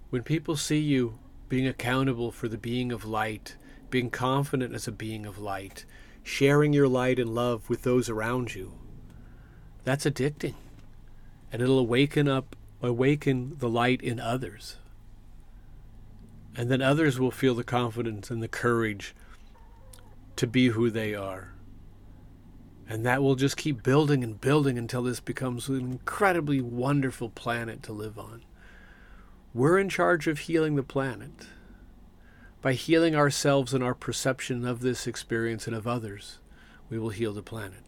When 0.09 0.23
people 0.23 0.55
see 0.55 0.79
you 0.79 1.19
being 1.49 1.67
accountable 1.67 2.31
for 2.31 2.47
the 2.47 2.57
being 2.57 2.91
of 2.91 3.05
light, 3.05 3.55
being 3.89 4.09
confident 4.09 4.73
as 4.73 4.87
a 4.87 4.91
being 4.91 5.25
of 5.25 5.37
light, 5.37 5.85
sharing 6.23 6.73
your 6.73 6.87
light 6.87 7.19
and 7.19 7.33
love 7.33 7.69
with 7.69 7.83
those 7.83 8.09
around 8.09 8.55
you. 8.55 8.73
That's 9.83 10.05
addicting. 10.05 10.55
And 11.51 11.61
it'll 11.61 11.79
awaken 11.79 12.27
up 12.27 12.55
awaken 12.81 13.55
the 13.59 13.69
light 13.69 14.01
in 14.01 14.19
others. 14.19 14.75
And 16.55 16.69
then 16.69 16.81
others 16.81 17.19
will 17.19 17.31
feel 17.31 17.55
the 17.55 17.63
confidence 17.63 18.29
and 18.29 18.41
the 18.41 18.47
courage 18.47 19.15
to 20.35 20.47
be 20.47 20.67
who 20.67 20.89
they 20.89 21.15
are. 21.15 21.53
And 22.87 23.05
that 23.05 23.23
will 23.23 23.35
just 23.35 23.57
keep 23.57 23.81
building 23.81 24.23
and 24.23 24.39
building 24.39 24.77
until 24.77 25.03
this 25.03 25.19
becomes 25.19 25.67
an 25.67 25.77
incredibly 25.77 26.61
wonderful 26.61 27.29
planet 27.29 27.81
to 27.83 27.93
live 27.93 28.19
on. 28.19 28.43
We're 29.53 29.79
in 29.79 29.89
charge 29.89 30.27
of 30.27 30.39
healing 30.39 30.75
the 30.75 30.83
planet. 30.83 31.47
By 32.61 32.73
healing 32.73 33.15
ourselves 33.15 33.73
and 33.73 33.83
our 33.83 33.93
perception 33.93 34.65
of 34.65 34.81
this 34.81 35.07
experience 35.07 35.67
and 35.67 35.75
of 35.75 35.87
others, 35.87 36.39
we 36.89 36.99
will 36.99 37.09
heal 37.09 37.33
the 37.33 37.41
planet. 37.41 37.83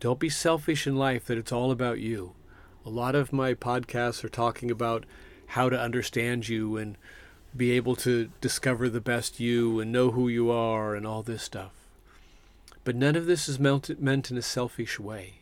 Don't 0.00 0.20
be 0.20 0.28
selfish 0.28 0.86
in 0.86 0.96
life 0.96 1.26
that 1.26 1.38
it's 1.38 1.52
all 1.52 1.70
about 1.70 2.00
you. 2.00 2.34
A 2.86 2.90
lot 2.90 3.14
of 3.14 3.32
my 3.32 3.54
podcasts 3.54 4.22
are 4.22 4.28
talking 4.28 4.70
about 4.70 5.04
how 5.48 5.68
to 5.68 5.80
understand 5.80 6.48
you 6.48 6.76
and 6.76 6.96
be 7.56 7.72
able 7.72 7.96
to 7.96 8.30
discover 8.40 8.88
the 8.88 9.00
best 9.00 9.40
you 9.40 9.80
and 9.80 9.90
know 9.90 10.10
who 10.10 10.28
you 10.28 10.50
are 10.50 10.94
and 10.94 11.06
all 11.06 11.22
this 11.22 11.42
stuff. 11.42 11.72
But 12.84 12.96
none 12.96 13.16
of 13.16 13.26
this 13.26 13.48
is 13.48 13.58
meant, 13.58 13.90
in 13.90 14.36
a 14.36 14.42
selfish 14.42 14.98
way. 15.00 15.40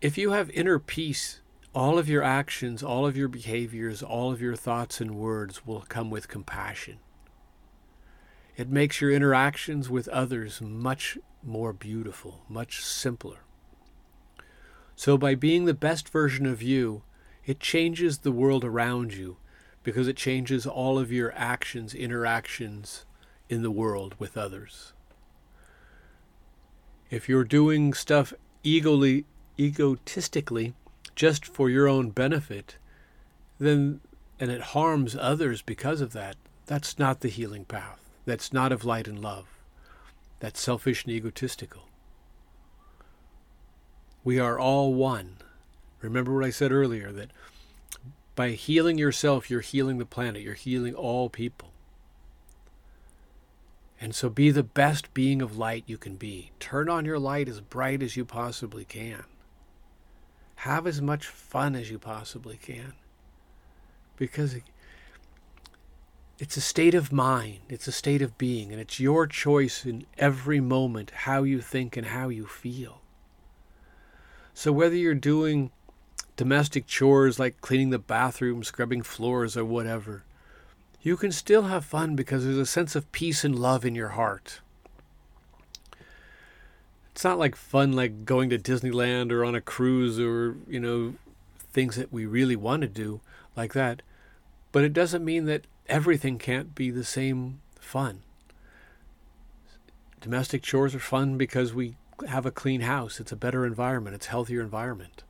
If 0.00 0.16
you 0.16 0.30
have 0.32 0.50
inner 0.50 0.78
peace 0.78 1.40
all 1.74 1.98
of 1.98 2.08
your 2.08 2.22
actions, 2.22 2.82
all 2.82 3.06
of 3.06 3.16
your 3.16 3.28
behaviors, 3.28 4.02
all 4.02 4.32
of 4.32 4.40
your 4.40 4.56
thoughts 4.56 5.00
and 5.00 5.14
words 5.14 5.64
will 5.64 5.84
come 5.88 6.10
with 6.10 6.28
compassion. 6.28 6.98
It 8.56 8.68
makes 8.68 9.00
your 9.00 9.12
interactions 9.12 9.88
with 9.88 10.08
others 10.08 10.60
much 10.60 11.16
more 11.42 11.72
beautiful, 11.72 12.42
much 12.48 12.84
simpler. 12.84 13.38
So, 14.96 15.16
by 15.16 15.34
being 15.34 15.64
the 15.64 15.74
best 15.74 16.08
version 16.08 16.44
of 16.44 16.60
you, 16.60 17.02
it 17.50 17.58
changes 17.58 18.18
the 18.18 18.30
world 18.30 18.64
around 18.64 19.12
you 19.12 19.36
because 19.82 20.06
it 20.06 20.16
changes 20.16 20.68
all 20.68 21.00
of 21.00 21.10
your 21.10 21.32
actions, 21.34 21.92
interactions 21.92 23.04
in 23.48 23.62
the 23.62 23.72
world 23.72 24.14
with 24.20 24.36
others. 24.36 24.92
If 27.10 27.28
you're 27.28 27.42
doing 27.42 27.92
stuff 27.92 28.32
egotistically, 28.64 30.74
just 31.16 31.44
for 31.44 31.68
your 31.68 31.88
own 31.88 32.10
benefit, 32.10 32.76
then 33.58 34.00
and 34.38 34.52
it 34.52 34.76
harms 34.76 35.16
others 35.16 35.60
because 35.60 36.00
of 36.00 36.12
that, 36.12 36.36
that's 36.66 37.00
not 37.00 37.18
the 37.18 37.28
healing 37.28 37.64
path. 37.64 37.98
That's 38.26 38.52
not 38.52 38.70
of 38.70 38.84
light 38.84 39.08
and 39.08 39.20
love. 39.20 39.48
That's 40.38 40.60
selfish 40.60 41.04
and 41.04 41.12
egotistical. 41.12 41.88
We 44.22 44.38
are 44.38 44.56
all 44.56 44.94
one. 44.94 45.38
Remember 46.00 46.34
what 46.34 46.44
I 46.44 46.50
said 46.50 46.72
earlier 46.72 47.12
that 47.12 47.30
by 48.34 48.50
healing 48.50 48.98
yourself, 48.98 49.50
you're 49.50 49.60
healing 49.60 49.98
the 49.98 50.06
planet, 50.06 50.42
you're 50.42 50.54
healing 50.54 50.94
all 50.94 51.28
people. 51.28 51.72
And 54.00 54.14
so 54.14 54.30
be 54.30 54.50
the 54.50 54.62
best 54.62 55.12
being 55.12 55.42
of 55.42 55.58
light 55.58 55.84
you 55.86 55.98
can 55.98 56.16
be. 56.16 56.52
Turn 56.58 56.88
on 56.88 57.04
your 57.04 57.18
light 57.18 57.48
as 57.48 57.60
bright 57.60 58.02
as 58.02 58.16
you 58.16 58.24
possibly 58.24 58.86
can. 58.86 59.24
Have 60.56 60.86
as 60.86 61.02
much 61.02 61.26
fun 61.26 61.74
as 61.74 61.90
you 61.90 61.98
possibly 61.98 62.56
can. 62.56 62.94
Because 64.16 64.56
it's 66.38 66.56
a 66.56 66.62
state 66.62 66.94
of 66.94 67.12
mind, 67.12 67.60
it's 67.68 67.86
a 67.86 67.92
state 67.92 68.22
of 68.22 68.38
being, 68.38 68.72
and 68.72 68.80
it's 68.80 68.98
your 68.98 69.26
choice 69.26 69.84
in 69.84 70.06
every 70.16 70.60
moment 70.60 71.10
how 71.10 71.42
you 71.42 71.60
think 71.60 71.98
and 71.98 72.06
how 72.06 72.30
you 72.30 72.46
feel. 72.46 73.02
So 74.54 74.72
whether 74.72 74.96
you're 74.96 75.14
doing 75.14 75.70
domestic 76.40 76.86
chores 76.86 77.38
like 77.38 77.60
cleaning 77.60 77.90
the 77.90 77.98
bathroom, 77.98 78.64
scrubbing 78.64 79.02
floors, 79.02 79.58
or 79.58 79.64
whatever, 79.66 80.24
you 81.02 81.14
can 81.14 81.30
still 81.30 81.64
have 81.64 81.84
fun 81.84 82.16
because 82.16 82.44
there's 82.44 82.56
a 82.56 82.64
sense 82.64 82.96
of 82.96 83.12
peace 83.12 83.44
and 83.44 83.58
love 83.58 83.84
in 83.84 83.94
your 83.94 84.08
heart. 84.08 84.62
It's 87.12 87.24
not 87.24 87.38
like 87.38 87.56
fun 87.56 87.92
like 87.92 88.24
going 88.24 88.48
to 88.48 88.58
Disneyland 88.58 89.30
or 89.30 89.44
on 89.44 89.54
a 89.54 89.60
cruise 89.60 90.18
or, 90.18 90.56
you 90.66 90.80
know, 90.80 91.12
things 91.74 91.96
that 91.96 92.10
we 92.10 92.24
really 92.24 92.56
want 92.56 92.80
to 92.80 92.88
do 92.88 93.20
like 93.54 93.74
that. 93.74 94.00
But 94.72 94.84
it 94.84 94.94
doesn't 94.94 95.22
mean 95.22 95.44
that 95.44 95.66
everything 95.90 96.38
can't 96.38 96.74
be 96.74 96.90
the 96.90 97.04
same 97.04 97.60
fun. 97.78 98.22
Domestic 100.22 100.62
chores 100.62 100.94
are 100.94 101.00
fun 101.00 101.36
because 101.36 101.74
we 101.74 101.96
have 102.28 102.46
a 102.46 102.50
clean 102.50 102.80
house. 102.80 103.20
It's 103.20 103.30
a 103.30 103.36
better 103.36 103.66
environment. 103.66 104.14
It's 104.14 104.28
a 104.28 104.30
healthier 104.30 104.62
environment. 104.62 105.22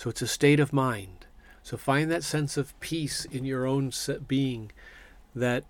So 0.00 0.08
it's 0.08 0.22
a 0.22 0.26
state 0.26 0.60
of 0.60 0.72
mind. 0.72 1.26
So 1.62 1.76
find 1.76 2.10
that 2.10 2.24
sense 2.24 2.56
of 2.56 2.72
peace 2.80 3.26
in 3.26 3.44
your 3.44 3.66
own 3.66 3.92
being 4.26 4.72
that 5.34 5.64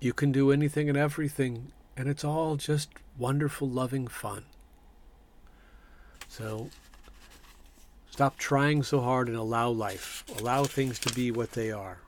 you 0.00 0.14
can 0.14 0.32
do 0.32 0.50
anything 0.50 0.88
and 0.88 0.96
everything, 0.96 1.70
and 1.94 2.08
it's 2.08 2.24
all 2.24 2.56
just 2.56 2.88
wonderful, 3.18 3.68
loving 3.68 4.08
fun. 4.08 4.44
So 6.28 6.70
stop 8.10 8.38
trying 8.38 8.84
so 8.84 9.02
hard 9.02 9.28
and 9.28 9.36
allow 9.36 9.68
life, 9.68 10.24
allow 10.38 10.64
things 10.64 10.98
to 11.00 11.12
be 11.12 11.30
what 11.30 11.52
they 11.52 11.70
are. 11.70 11.98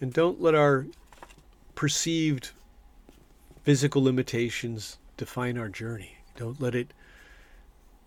And 0.00 0.12
don't 0.12 0.42
let 0.42 0.56
our 0.56 0.86
perceived 1.76 2.50
physical 3.62 4.02
limitations 4.02 4.98
define 5.16 5.56
our 5.56 5.68
journey. 5.68 6.16
Don't 6.36 6.60
let 6.60 6.74
it, 6.74 6.92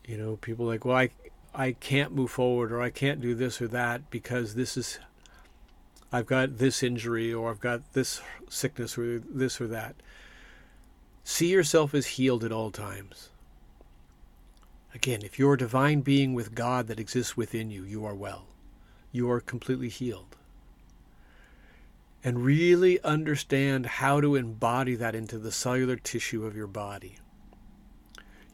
you 0.07 0.17
know, 0.17 0.37
people 0.37 0.65
like, 0.65 0.85
well, 0.85 0.95
I, 0.95 1.09
I 1.53 1.73
can't 1.73 2.15
move 2.15 2.31
forward 2.31 2.71
or 2.71 2.81
I 2.81 2.89
can't 2.89 3.21
do 3.21 3.35
this 3.35 3.61
or 3.61 3.67
that 3.67 4.09
because 4.09 4.55
this 4.55 4.77
is, 4.77 4.99
I've 6.11 6.25
got 6.25 6.57
this 6.57 6.81
injury 6.81 7.33
or 7.33 7.51
I've 7.51 7.59
got 7.59 7.93
this 7.93 8.21
sickness 8.49 8.97
or 8.97 9.19
this 9.19 9.59
or 9.59 9.67
that. 9.67 9.95
See 11.25 11.49
yourself 11.49 11.93
as 11.93 12.07
healed 12.07 12.45
at 12.45 12.53
all 12.53 12.71
times. 12.71 13.29
Again, 14.95 15.21
if 15.23 15.37
you're 15.37 15.55
a 15.55 15.57
divine 15.57 16.01
being 16.01 16.33
with 16.33 16.55
God 16.55 16.87
that 16.87 16.99
exists 16.99 17.35
within 17.35 17.69
you, 17.69 17.83
you 17.83 18.05
are 18.05 18.15
well. 18.15 18.45
You 19.11 19.29
are 19.29 19.41
completely 19.41 19.89
healed 19.89 20.37
and 22.23 22.43
really 22.43 23.01
understand 23.03 23.85
how 23.85 24.21
to 24.21 24.35
embody 24.35 24.95
that 24.95 25.15
into 25.15 25.37
the 25.37 25.51
cellular 25.51 25.97
tissue 25.97 26.45
of 26.45 26.55
your 26.55 26.67
body. 26.67 27.17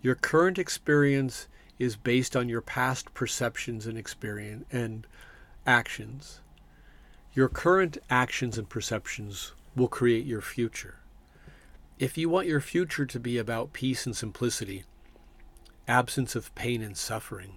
Your 0.04 0.16
current 0.16 0.60
experience 0.60 1.48
is 1.80 1.96
based 1.96 2.36
on 2.36 2.50
your 2.50 2.60
past 2.62 3.13
perceptions 3.13 3.88
and 3.88 3.98
experience 3.98 4.66
and 4.70 5.08
actions. 5.66 6.42
Your 7.34 7.48
current 7.48 7.98
actions 8.10 8.58
and 8.58 8.68
perceptions 8.70 9.54
will 9.78 9.88
create 9.88 10.26
your 10.26 10.42
future. 10.42 10.98
If 12.00 12.18
you 12.18 12.28
want 12.28 12.48
your 12.48 12.60
future 12.60 13.06
to 13.06 13.20
be 13.20 13.38
about 13.38 13.72
peace 13.72 14.06
and 14.06 14.13
simplicity, 14.13 14.84
absence 15.88 16.36
of 16.36 16.54
pain 16.54 16.82
and 16.82 16.98
suffering, 16.98 17.56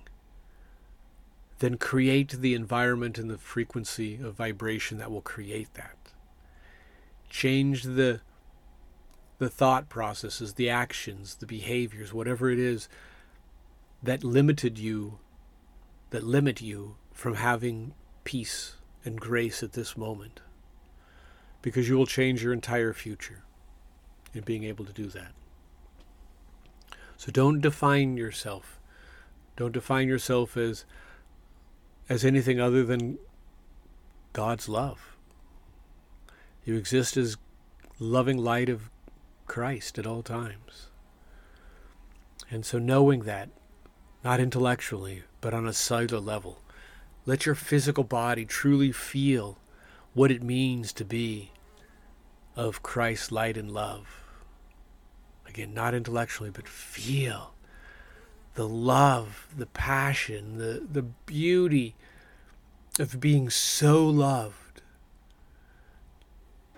then 1.58 1.76
create 1.78 2.30
the 2.30 2.54
environment 2.54 3.18
and 3.18 3.28
the 3.28 3.38
frequency 3.38 4.20
of 4.22 4.34
vibration 4.34 4.98
that 4.98 5.10
will 5.10 5.20
create 5.20 5.74
that. 5.74 5.96
Change 7.28 7.82
the 7.82 8.20
the 9.38 9.50
thought 9.50 9.88
processes, 9.88 10.54
the 10.54 10.70
actions, 10.70 11.36
the 11.36 11.46
behaviors, 11.46 12.12
whatever 12.12 12.50
it 12.50 12.58
is 12.58 12.88
that 14.02 14.24
limited 14.24 14.78
you, 14.78 15.18
that 16.10 16.22
limit 16.22 16.60
you 16.60 16.96
from 17.12 17.34
having 17.34 17.94
peace 18.24 18.76
and 19.04 19.20
grace 19.20 19.62
at 19.62 19.72
this 19.72 19.96
moment. 19.96 20.40
Because 21.62 21.88
you 21.88 21.96
will 21.96 22.06
change 22.06 22.42
your 22.42 22.52
entire 22.52 22.92
future 22.92 23.42
in 24.32 24.42
being 24.42 24.64
able 24.64 24.84
to 24.84 24.92
do 24.92 25.06
that. 25.08 25.32
So 27.16 27.32
don't 27.32 27.60
define 27.60 28.16
yourself. 28.16 28.78
Don't 29.56 29.72
define 29.72 30.08
yourself 30.08 30.56
as 30.56 30.84
as 32.08 32.24
anything 32.24 32.60
other 32.60 32.84
than 32.84 33.18
God's 34.32 34.68
love. 34.68 35.16
You 36.64 36.76
exist 36.76 37.16
as 37.16 37.36
loving 37.98 38.38
light 38.38 38.68
of 38.68 38.90
Christ 39.46 39.98
at 39.98 40.06
all 40.06 40.22
times. 40.22 40.88
And 42.50 42.64
so, 42.64 42.78
knowing 42.78 43.20
that, 43.20 43.48
not 44.22 44.40
intellectually, 44.40 45.22
but 45.40 45.54
on 45.54 45.66
a 45.66 45.72
cellular 45.72 46.20
level, 46.20 46.60
let 47.24 47.46
your 47.46 47.54
physical 47.54 48.04
body 48.04 48.44
truly 48.44 48.92
feel 48.92 49.58
what 50.14 50.30
it 50.30 50.42
means 50.42 50.92
to 50.92 51.04
be 51.04 51.50
of 52.54 52.82
Christ's 52.82 53.32
light 53.32 53.56
and 53.56 53.70
love. 53.70 54.24
Again, 55.46 55.74
not 55.74 55.94
intellectually, 55.94 56.50
but 56.50 56.68
feel 56.68 57.54
the 58.54 58.68
love, 58.68 59.48
the 59.56 59.66
passion, 59.66 60.58
the, 60.58 60.86
the 60.90 61.02
beauty 61.02 61.94
of 62.98 63.20
being 63.20 63.50
so 63.50 64.06
loved. 64.06 64.65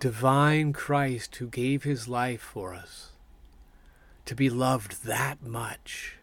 Divine 0.00 0.72
Christ 0.72 1.36
who 1.36 1.48
gave 1.48 1.82
his 1.82 2.06
life 2.06 2.40
for 2.40 2.72
us 2.72 3.10
to 4.26 4.34
be 4.34 4.48
loved 4.48 5.04
that 5.04 5.42
much. 5.42 6.16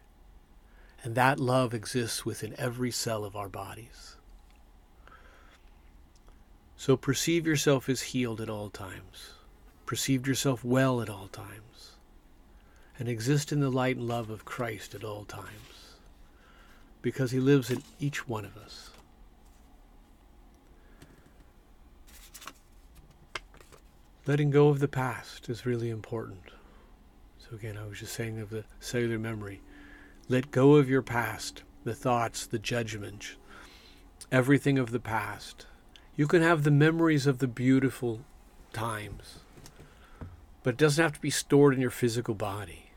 And 1.02 1.14
that 1.14 1.38
love 1.38 1.74
exists 1.74 2.24
within 2.24 2.54
every 2.58 2.90
cell 2.90 3.24
of 3.24 3.36
our 3.36 3.48
bodies. 3.48 4.16
So 6.76 6.96
perceive 6.96 7.46
yourself 7.46 7.88
as 7.88 8.02
healed 8.02 8.40
at 8.40 8.50
all 8.50 8.70
times. 8.70 9.32
Perceive 9.84 10.26
yourself 10.26 10.64
well 10.64 11.00
at 11.00 11.08
all 11.08 11.28
times 11.28 11.92
and 12.98 13.08
exist 13.08 13.52
in 13.52 13.60
the 13.60 13.70
light 13.70 13.96
and 13.96 14.08
love 14.08 14.30
of 14.30 14.44
Christ 14.44 14.94
at 14.94 15.04
all 15.04 15.24
times, 15.24 15.96
because 17.02 17.30
He 17.30 17.40
lives 17.40 17.70
in 17.70 17.82
each 18.00 18.26
one 18.26 18.44
of 18.44 18.56
us. 18.56 18.85
Letting 24.26 24.50
go 24.50 24.68
of 24.68 24.80
the 24.80 24.88
past 24.88 25.48
is 25.48 25.64
really 25.64 25.88
important. 25.88 26.50
So, 27.38 27.54
again, 27.54 27.78
I 27.78 27.86
was 27.86 28.00
just 28.00 28.12
saying 28.12 28.40
of 28.40 28.50
the 28.50 28.64
cellular 28.80 29.20
memory. 29.20 29.60
Let 30.28 30.50
go 30.50 30.74
of 30.74 30.90
your 30.90 31.02
past, 31.02 31.62
the 31.84 31.94
thoughts, 31.94 32.44
the 32.44 32.58
judgments, 32.58 33.36
everything 34.32 34.80
of 34.80 34.90
the 34.90 34.98
past. 34.98 35.66
You 36.16 36.26
can 36.26 36.42
have 36.42 36.64
the 36.64 36.72
memories 36.72 37.28
of 37.28 37.38
the 37.38 37.46
beautiful 37.46 38.22
times, 38.72 39.38
but 40.64 40.70
it 40.70 40.78
doesn't 40.78 41.00
have 41.00 41.12
to 41.12 41.20
be 41.20 41.30
stored 41.30 41.74
in 41.74 41.80
your 41.80 41.90
physical 41.90 42.34
body. 42.34 42.90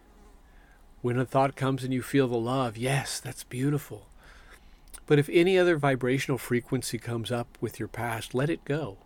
When 1.03 1.19
a 1.19 1.25
thought 1.25 1.55
comes 1.55 1.83
and 1.83 1.93
you 1.93 2.01
feel 2.01 2.27
the 2.27 2.39
love, 2.39 2.75
yes, 2.75 3.19
that's 3.19 3.43
beautiful. 3.43 4.07
But 5.05 5.19
if 5.19 5.29
any 5.31 5.59
other 5.59 5.77
vibrational 5.77 6.39
frequency 6.39 6.97
comes 6.97 7.31
up 7.31 7.55
with 7.61 7.77
your 7.77 7.87
past, 7.87 8.33
let 8.33 8.49
it 8.49 8.65
go. 8.65 8.97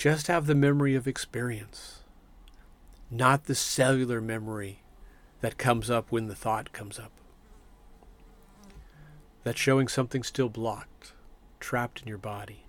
Just 0.00 0.28
have 0.28 0.46
the 0.46 0.54
memory 0.54 0.94
of 0.94 1.06
experience, 1.06 2.04
not 3.10 3.44
the 3.44 3.54
cellular 3.54 4.22
memory 4.22 4.80
that 5.42 5.58
comes 5.58 5.90
up 5.90 6.10
when 6.10 6.26
the 6.26 6.34
thought 6.34 6.72
comes 6.72 6.98
up. 6.98 7.12
That's 9.44 9.60
showing 9.60 9.88
something 9.88 10.22
still 10.22 10.48
blocked, 10.48 11.12
trapped 11.60 12.00
in 12.00 12.08
your 12.08 12.16
body. 12.16 12.64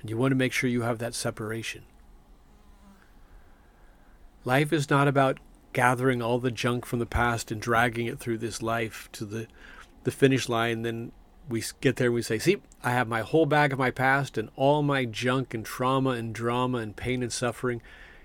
And 0.00 0.10
you 0.10 0.16
want 0.16 0.32
to 0.32 0.36
make 0.36 0.52
sure 0.52 0.68
you 0.68 0.82
have 0.82 0.98
that 0.98 1.14
separation. 1.14 1.84
Life 4.44 4.72
is 4.72 4.90
not 4.90 5.06
about 5.06 5.38
gathering 5.72 6.20
all 6.20 6.40
the 6.40 6.50
junk 6.50 6.84
from 6.84 6.98
the 6.98 7.06
past 7.06 7.52
and 7.52 7.62
dragging 7.62 8.06
it 8.06 8.18
through 8.18 8.38
this 8.38 8.60
life 8.60 9.08
to 9.12 9.24
the 9.24 9.46
the 10.02 10.10
finish 10.10 10.48
line 10.48 10.82
then 10.82 11.12
we 11.48 11.62
get 11.80 11.96
there 11.96 12.08
and 12.08 12.14
we 12.14 12.22
say 12.22 12.38
see 12.38 12.56
i 12.82 12.90
have 12.90 13.08
my 13.08 13.20
whole 13.20 13.46
bag 13.46 13.72
of 13.72 13.78
my 13.78 13.90
past 13.90 14.38
and 14.38 14.48
all 14.56 14.82
my 14.82 15.04
junk 15.04 15.54
and 15.54 15.64
trauma 15.64 16.10
and 16.10 16.34
drama 16.34 16.78
and 16.78 16.96
pain 16.96 17.22
and 17.22 17.32
suffering 17.32 17.82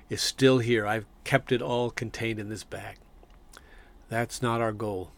is 0.09 0.21
still 0.21 0.59
here 0.59 0.85
i've 0.85 1.05
kept 1.23 1.51
it 1.51 1.61
all 1.61 1.89
contained 1.89 2.39
in 2.39 2.49
this 2.49 2.63
bag 2.63 2.97
that's 4.09 4.41
not 4.41 4.61
our 4.61 4.71
goal 4.71 5.11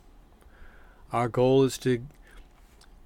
our 1.12 1.28
goal 1.28 1.64
is 1.64 1.78
to 1.78 2.06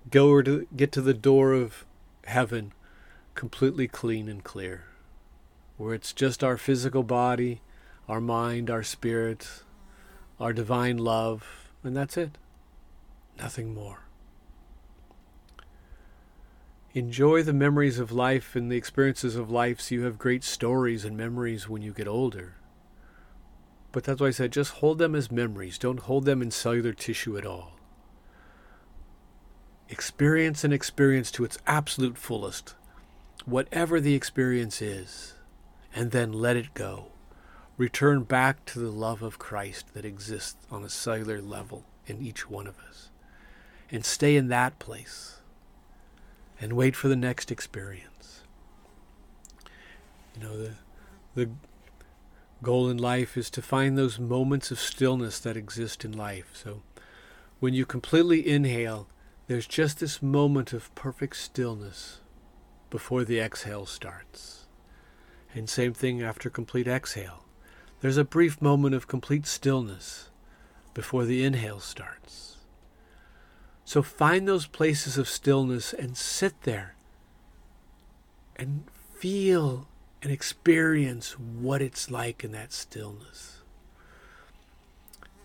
go 0.10 0.30
or 0.30 0.44
to 0.44 0.68
get 0.76 0.92
to 0.92 1.02
the 1.02 1.14
door 1.14 1.54
of 1.54 1.86
heaven 2.26 2.72
completely 3.36 3.88
clean 3.88 4.30
and 4.30 4.44
clear 4.44 4.86
where 5.78 5.94
it's 5.94 6.14
just 6.14 6.44
our 6.44 6.58
physical 6.58 7.04
body 7.04 7.62
our 8.08 8.22
mind, 8.22 8.70
our 8.70 8.84
spirit, 8.84 9.64
our 10.40 10.54
divine 10.54 10.98
love, 10.98 11.70
and 11.84 11.96
that's 11.96 12.18
it. 12.18 12.38
Nothing 13.38 13.74
more. 13.74 14.03
Enjoy 16.96 17.42
the 17.42 17.54
memories 17.54 17.98
of 17.98 18.12
life 18.12 18.56
and 18.56 18.72
the 18.72 18.78
experiences 18.78 19.36
of 19.36 19.50
life 19.50 19.82
so 19.82 19.96
you 19.96 20.04
have 20.04 20.20
great 20.20 20.44
stories 20.44 21.04
and 21.04 21.18
memories 21.18 21.68
when 21.68 21.82
you 21.82 21.92
get 21.92 22.08
older. 22.08 22.58
But 23.92 24.04
that's 24.04 24.22
why 24.22 24.28
I 24.28 24.32
said 24.32 24.52
just 24.52 24.74
hold 24.74 25.00
them 25.00 25.16
as 25.16 25.32
memories. 25.32 25.80
Don't 25.80 26.02
hold 26.02 26.26
them 26.26 26.40
in 26.40 26.52
cellular 26.52 26.94
tissue 26.94 27.36
at 27.36 27.48
all. 27.48 27.80
Experience 29.90 30.64
and 30.64 30.72
experience 30.72 31.32
to 31.32 31.44
its 31.44 31.58
absolute 31.66 32.16
fullest, 32.16 32.76
whatever 33.46 34.00
the 34.00 34.14
experience 34.14 34.80
is, 34.80 35.34
and 35.96 36.12
then 36.12 36.32
let 36.32 36.56
it 36.56 36.76
go. 36.76 37.08
Return 37.76 38.22
back 38.22 38.66
to 38.66 38.78
the 38.78 38.92
love 38.92 39.24
of 39.24 39.40
Christ 39.40 39.96
that 39.96 40.06
exists 40.06 40.68
on 40.70 40.84
a 40.84 40.90
cellular 40.90 41.42
level 41.42 41.86
in 42.06 42.22
each 42.22 42.48
one 42.48 42.68
of 42.68 42.78
us. 42.88 43.10
And 43.90 44.06
stay 44.06 44.36
in 44.36 44.50
that 44.50 44.78
place 44.78 45.40
and 46.64 46.74
wait 46.74 46.96
for 46.96 47.10
the 47.10 47.16
next 47.16 47.52
experience. 47.52 48.42
You 50.36 50.44
know, 50.44 50.58
the, 50.58 50.72
the 51.36 51.50
goal 52.64 52.90
in 52.90 52.98
life 52.98 53.36
is 53.36 53.50
to 53.50 53.62
find 53.62 53.98
those 53.98 54.18
moments 54.18 54.72
of 54.72 54.80
stillness 54.80 55.40
that 55.40 55.58
exist 55.58 56.06
in 56.06 56.14
life. 56.14 56.52
So 56.54 56.82
when 57.60 57.74
you 57.74 57.86
completely 57.86 58.48
inhale, 58.48 59.08
there's 59.48 59.68
just 59.68 60.00
this 60.00 60.22
moment 60.22 60.72
of 60.72 60.94
perfect 60.96 61.36
stillness 61.36 62.22
before 62.90 63.26
the 63.26 63.42
exhale 63.42 63.86
starts. 63.86 64.66
And 65.54 65.70
same 65.70 65.94
thing 65.94 66.24
after 66.24 66.50
complete 66.50 66.88
exhale. 66.88 67.44
There's 68.00 68.18
a 68.18 68.24
brief 68.24 68.62
moment 68.62 68.96
of 68.96 69.08
complete 69.08 69.46
stillness 69.46 70.30
before 70.94 71.26
the 71.26 71.44
inhale 71.44 71.82
starts. 71.82 72.53
So 73.86 74.02
find 74.02 74.48
those 74.48 74.66
places 74.66 75.18
of 75.18 75.28
stillness 75.28 75.94
and 75.94 76.16
sit 76.16 76.62
there 76.64 76.96
and 78.56 78.86
feel 79.14 79.88
and 80.22 80.32
experience 80.32 81.38
what 81.38 81.82
it's 81.82 82.10
like 82.10 82.44
in 82.44 82.52
that 82.54 82.72
stillness. 82.72 83.60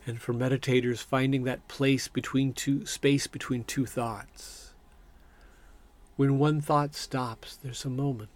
And 0.07 0.21
for 0.21 0.33
meditators, 0.33 1.03
finding 1.03 1.45
that 1.45 1.69
place 1.69 2.09
between 2.09 2.53
two 2.53 2.87
space 2.87 3.27
between 3.27 3.65
two 3.65 3.85
thoughts. 3.85 4.73
When 6.17 6.39
one 6.39 6.61
thought 6.61 6.95
stops, 6.95 7.57
there's 7.57 7.85
a 7.85 7.91
moment, 7.91 8.31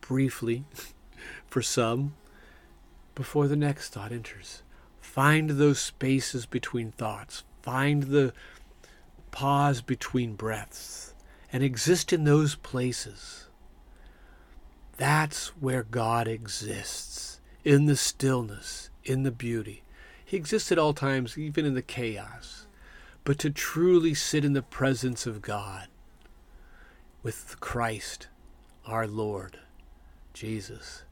briefly, 0.00 0.64
for 1.46 1.62
some, 1.62 2.14
before 3.14 3.46
the 3.46 3.56
next 3.56 3.90
thought 3.90 4.12
enters. 4.12 4.62
Find 5.00 5.50
those 5.50 5.78
spaces 5.78 6.44
between 6.44 6.90
thoughts. 6.92 7.44
Find 7.62 8.04
the 8.04 8.32
pause 9.34 9.82
between 9.82 10.36
breaths 10.36 11.12
and 11.52 11.64
exist 11.64 12.12
in 12.12 12.22
those 12.22 12.54
places. 12.54 13.46
That's 14.96 15.48
where 15.60 15.82
God 15.82 16.28
exists, 16.28 17.40
in 17.64 17.86
the 17.86 17.96
stillness, 17.96 18.90
in 19.02 19.24
the 19.24 19.32
beauty. 19.32 19.82
He 20.24 20.36
exists 20.36 20.70
at 20.70 20.78
all 20.78 20.94
times, 20.94 21.36
even 21.36 21.64
in 21.64 21.74
the 21.74 21.82
chaos. 21.82 22.68
But 23.24 23.40
to 23.40 23.50
truly 23.50 24.14
sit 24.14 24.44
in 24.44 24.52
the 24.52 24.62
presence 24.62 25.26
of 25.26 25.42
God 25.42 25.88
with 27.24 27.56
Christ, 27.58 28.28
our 28.86 29.08
Lord, 29.08 29.58
Jesus, 30.32 31.02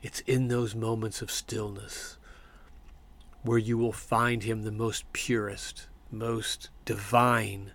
it's 0.00 0.20
in 0.20 0.46
those 0.46 0.76
moments 0.76 1.22
of 1.22 1.30
stillness 1.32 2.18
where 3.42 3.58
you 3.58 3.76
will 3.76 3.92
find 3.92 4.44
Him 4.44 4.62
the 4.62 4.70
most 4.70 5.12
purest, 5.12 5.87
most 6.10 6.70
divine 6.84 7.72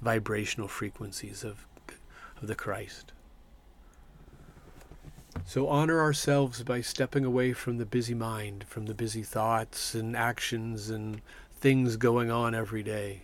vibrational 0.00 0.68
frequencies 0.68 1.42
of, 1.42 1.66
of 2.40 2.48
the 2.48 2.54
Christ. 2.54 3.12
So 5.44 5.68
honor 5.68 6.00
ourselves 6.00 6.62
by 6.62 6.80
stepping 6.80 7.24
away 7.24 7.52
from 7.52 7.78
the 7.78 7.86
busy 7.86 8.14
mind, 8.14 8.64
from 8.68 8.86
the 8.86 8.94
busy 8.94 9.22
thoughts 9.22 9.94
and 9.94 10.16
actions 10.16 10.90
and 10.90 11.20
things 11.58 11.96
going 11.96 12.30
on 12.30 12.54
every 12.54 12.82
day. 12.82 13.22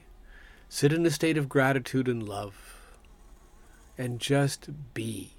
Sit 0.68 0.92
in 0.92 1.04
a 1.04 1.10
state 1.10 1.36
of 1.36 1.48
gratitude 1.48 2.08
and 2.08 2.22
love 2.22 2.82
and 3.98 4.20
just 4.20 4.68
be. 4.94 5.32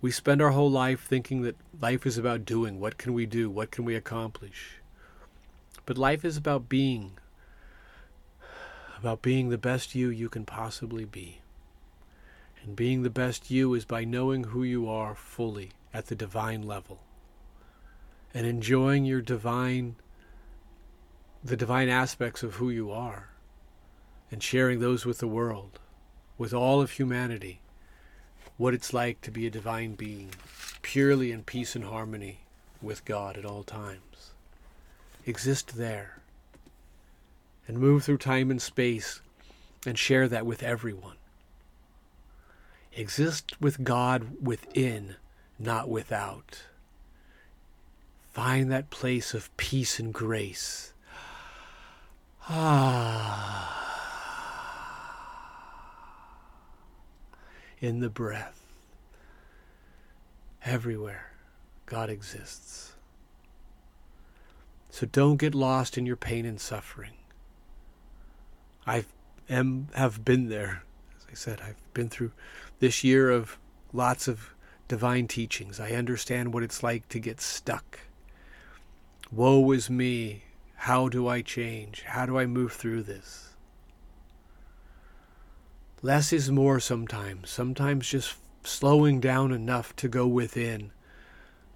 We 0.00 0.10
spend 0.10 0.42
our 0.42 0.50
whole 0.50 0.70
life 0.70 1.04
thinking 1.04 1.42
that 1.42 1.56
life 1.80 2.06
is 2.06 2.18
about 2.18 2.44
doing. 2.44 2.80
What 2.80 2.98
can 2.98 3.12
we 3.12 3.26
do? 3.26 3.48
What 3.48 3.70
can 3.70 3.84
we 3.84 3.94
accomplish? 3.94 4.81
But 5.84 5.98
life 5.98 6.24
is 6.24 6.36
about 6.36 6.68
being, 6.68 7.12
about 8.98 9.22
being 9.22 9.48
the 9.48 9.58
best 9.58 9.94
you 9.94 10.08
you 10.08 10.28
can 10.28 10.44
possibly 10.44 11.04
be. 11.04 11.40
And 12.62 12.76
being 12.76 13.02
the 13.02 13.10
best 13.10 13.50
you 13.50 13.74
is 13.74 13.84
by 13.84 14.04
knowing 14.04 14.44
who 14.44 14.62
you 14.62 14.88
are 14.88 15.14
fully 15.14 15.70
at 15.92 16.06
the 16.06 16.14
divine 16.14 16.62
level. 16.62 17.00
And 18.32 18.46
enjoying 18.46 19.04
your 19.04 19.20
divine 19.20 19.96
the 21.44 21.56
divine 21.56 21.88
aspects 21.88 22.44
of 22.44 22.54
who 22.54 22.70
you 22.70 22.92
are. 22.92 23.30
And 24.30 24.40
sharing 24.42 24.78
those 24.78 25.04
with 25.04 25.18
the 25.18 25.26
world 25.26 25.80
with 26.38 26.54
all 26.54 26.80
of 26.80 26.92
humanity 26.92 27.60
what 28.56 28.74
it's 28.74 28.92
like 28.92 29.20
to 29.20 29.30
be 29.30 29.46
a 29.46 29.50
divine 29.50 29.94
being 29.94 30.30
purely 30.82 31.30
in 31.30 31.42
peace 31.42 31.76
and 31.76 31.84
harmony 31.84 32.40
with 32.80 33.04
God 33.04 33.36
at 33.36 33.44
all 33.44 33.62
times 33.62 34.11
exist 35.26 35.76
there 35.76 36.20
and 37.66 37.78
move 37.78 38.04
through 38.04 38.18
time 38.18 38.50
and 38.50 38.60
space 38.60 39.20
and 39.86 39.98
share 39.98 40.28
that 40.28 40.46
with 40.46 40.62
everyone 40.62 41.16
Exist 42.94 43.58
with 43.58 43.84
God 43.84 44.36
within, 44.42 45.16
not 45.58 45.88
without. 45.88 46.64
Find 48.32 48.70
that 48.70 48.90
place 48.90 49.32
of 49.32 49.54
peace 49.56 49.98
and 49.98 50.12
grace. 50.12 50.92
Ah. 52.48 53.78
In 57.80 58.00
the 58.00 58.10
breath. 58.10 58.60
Everywhere, 60.64 61.32
God 61.86 62.10
exists. 62.10 62.91
So 65.02 65.08
don't 65.10 65.38
get 65.38 65.52
lost 65.52 65.98
in 65.98 66.06
your 66.06 66.14
pain 66.14 66.46
and 66.46 66.60
suffering. 66.60 67.14
I 68.86 69.04
am 69.50 69.88
have 69.94 70.24
been 70.24 70.48
there. 70.48 70.84
As 71.18 71.26
I 71.28 71.34
said, 71.34 71.60
I've 71.60 71.92
been 71.92 72.08
through 72.08 72.30
this 72.78 73.02
year 73.02 73.28
of 73.28 73.58
lots 73.92 74.28
of 74.28 74.54
divine 74.86 75.26
teachings. 75.26 75.80
I 75.80 75.90
understand 75.90 76.54
what 76.54 76.62
it's 76.62 76.84
like 76.84 77.08
to 77.08 77.18
get 77.18 77.40
stuck. 77.40 77.98
Woe 79.32 79.72
is 79.72 79.90
me. 79.90 80.44
How 80.76 81.08
do 81.08 81.26
I 81.26 81.42
change? 81.42 82.02
How 82.02 82.24
do 82.24 82.38
I 82.38 82.46
move 82.46 82.70
through 82.70 83.02
this? 83.02 83.56
Less 86.00 86.32
is 86.32 86.48
more 86.48 86.78
sometimes. 86.78 87.50
Sometimes 87.50 88.08
just 88.08 88.36
slowing 88.62 89.18
down 89.18 89.50
enough 89.50 89.96
to 89.96 90.06
go 90.06 90.28
within, 90.28 90.92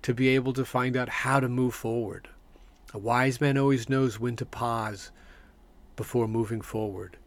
to 0.03 0.15
be 0.15 0.29
able 0.29 0.53
to 0.53 0.65
find 0.65 0.97
out 0.97 1.09
how 1.09 1.41
to 1.41 1.49
move 1.49 1.75
forward. 1.75 2.29
A 2.97 2.99
wise 2.99 3.43
man 3.43 3.59
always 3.59 3.91
knows 3.91 4.19
when 4.19 4.37
to 4.37 4.47
pause 4.47 5.11
before 5.97 6.27
moving 6.27 6.63
forward 6.63 7.19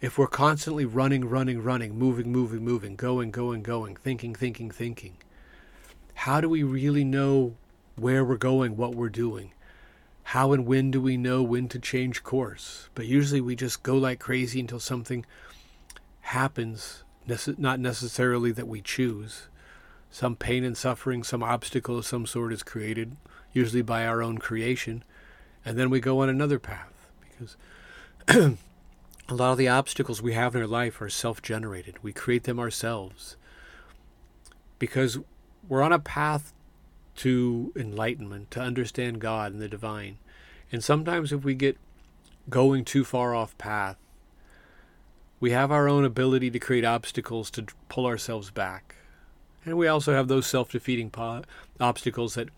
if 0.00 0.16
we're 0.16 0.26
constantly 0.26 0.86
running, 0.86 1.28
running, 1.28 1.62
running, 1.62 1.98
moving, 1.98 2.32
moving, 2.32 2.64
moving, 2.64 2.96
going, 2.96 3.30
going, 3.30 3.62
going, 3.62 3.94
thinking, 3.94 4.34
thinking, 4.34 4.70
thinking, 4.70 5.18
how 6.14 6.40
do 6.40 6.48
we 6.48 6.62
really 6.62 7.04
know 7.04 7.54
where 7.96 8.24
we're 8.24 8.38
going, 8.38 8.74
what 8.74 8.94
we're 8.94 9.10
doing? 9.10 9.52
How 10.22 10.52
and 10.52 10.64
when 10.64 10.90
do 10.90 10.98
we 10.98 11.18
know 11.18 11.42
when 11.42 11.68
to 11.68 11.78
change 11.78 12.22
course? 12.22 12.88
But 12.94 13.04
usually 13.04 13.42
we 13.42 13.54
just 13.54 13.82
go 13.82 13.98
like 13.98 14.20
crazy 14.20 14.60
until 14.60 14.80
something 14.80 15.26
happens, 16.22 17.04
not 17.58 17.80
necessarily 17.80 18.50
that 18.52 18.66
we 18.66 18.80
choose. 18.80 19.48
Some 20.10 20.36
pain 20.36 20.64
and 20.64 20.74
suffering, 20.74 21.22
some 21.22 21.42
obstacle 21.42 21.98
of 21.98 22.06
some 22.06 22.24
sort 22.24 22.50
is 22.50 22.62
created, 22.62 23.14
usually 23.52 23.82
by 23.82 24.06
our 24.06 24.22
own 24.22 24.38
creation, 24.38 25.04
and 25.68 25.78
then 25.78 25.90
we 25.90 26.00
go 26.00 26.22
on 26.22 26.30
another 26.30 26.58
path 26.58 27.10
because 27.20 27.56
a 29.28 29.34
lot 29.34 29.52
of 29.52 29.58
the 29.58 29.68
obstacles 29.68 30.22
we 30.22 30.32
have 30.32 30.56
in 30.56 30.62
our 30.62 30.66
life 30.66 30.98
are 31.02 31.10
self 31.10 31.42
generated. 31.42 31.96
We 32.02 32.14
create 32.14 32.44
them 32.44 32.58
ourselves 32.58 33.36
because 34.78 35.18
we're 35.68 35.82
on 35.82 35.92
a 35.92 35.98
path 35.98 36.54
to 37.16 37.70
enlightenment, 37.76 38.50
to 38.52 38.62
understand 38.62 39.20
God 39.20 39.52
and 39.52 39.60
the 39.60 39.68
divine. 39.68 40.16
And 40.72 40.82
sometimes 40.82 41.34
if 41.34 41.44
we 41.44 41.54
get 41.54 41.76
going 42.48 42.86
too 42.86 43.04
far 43.04 43.34
off 43.34 43.58
path, 43.58 43.98
we 45.38 45.50
have 45.50 45.70
our 45.70 45.86
own 45.86 46.02
ability 46.02 46.50
to 46.50 46.58
create 46.58 46.86
obstacles 46.86 47.50
to 47.50 47.66
pull 47.90 48.06
ourselves 48.06 48.50
back. 48.50 48.94
And 49.66 49.76
we 49.76 49.86
also 49.86 50.14
have 50.14 50.28
those 50.28 50.46
self 50.46 50.70
defeating 50.70 51.10
po- 51.10 51.42
obstacles 51.78 52.36
that, 52.36 52.48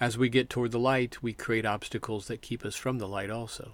as 0.00 0.16
we 0.16 0.28
get 0.28 0.48
toward 0.48 0.72
the 0.72 0.78
light, 0.78 1.22
we 1.22 1.32
create 1.32 1.66
obstacles 1.66 2.28
that 2.28 2.42
keep 2.42 2.64
us 2.64 2.76
from 2.76 2.98
the 2.98 3.08
light 3.08 3.30
also. 3.30 3.72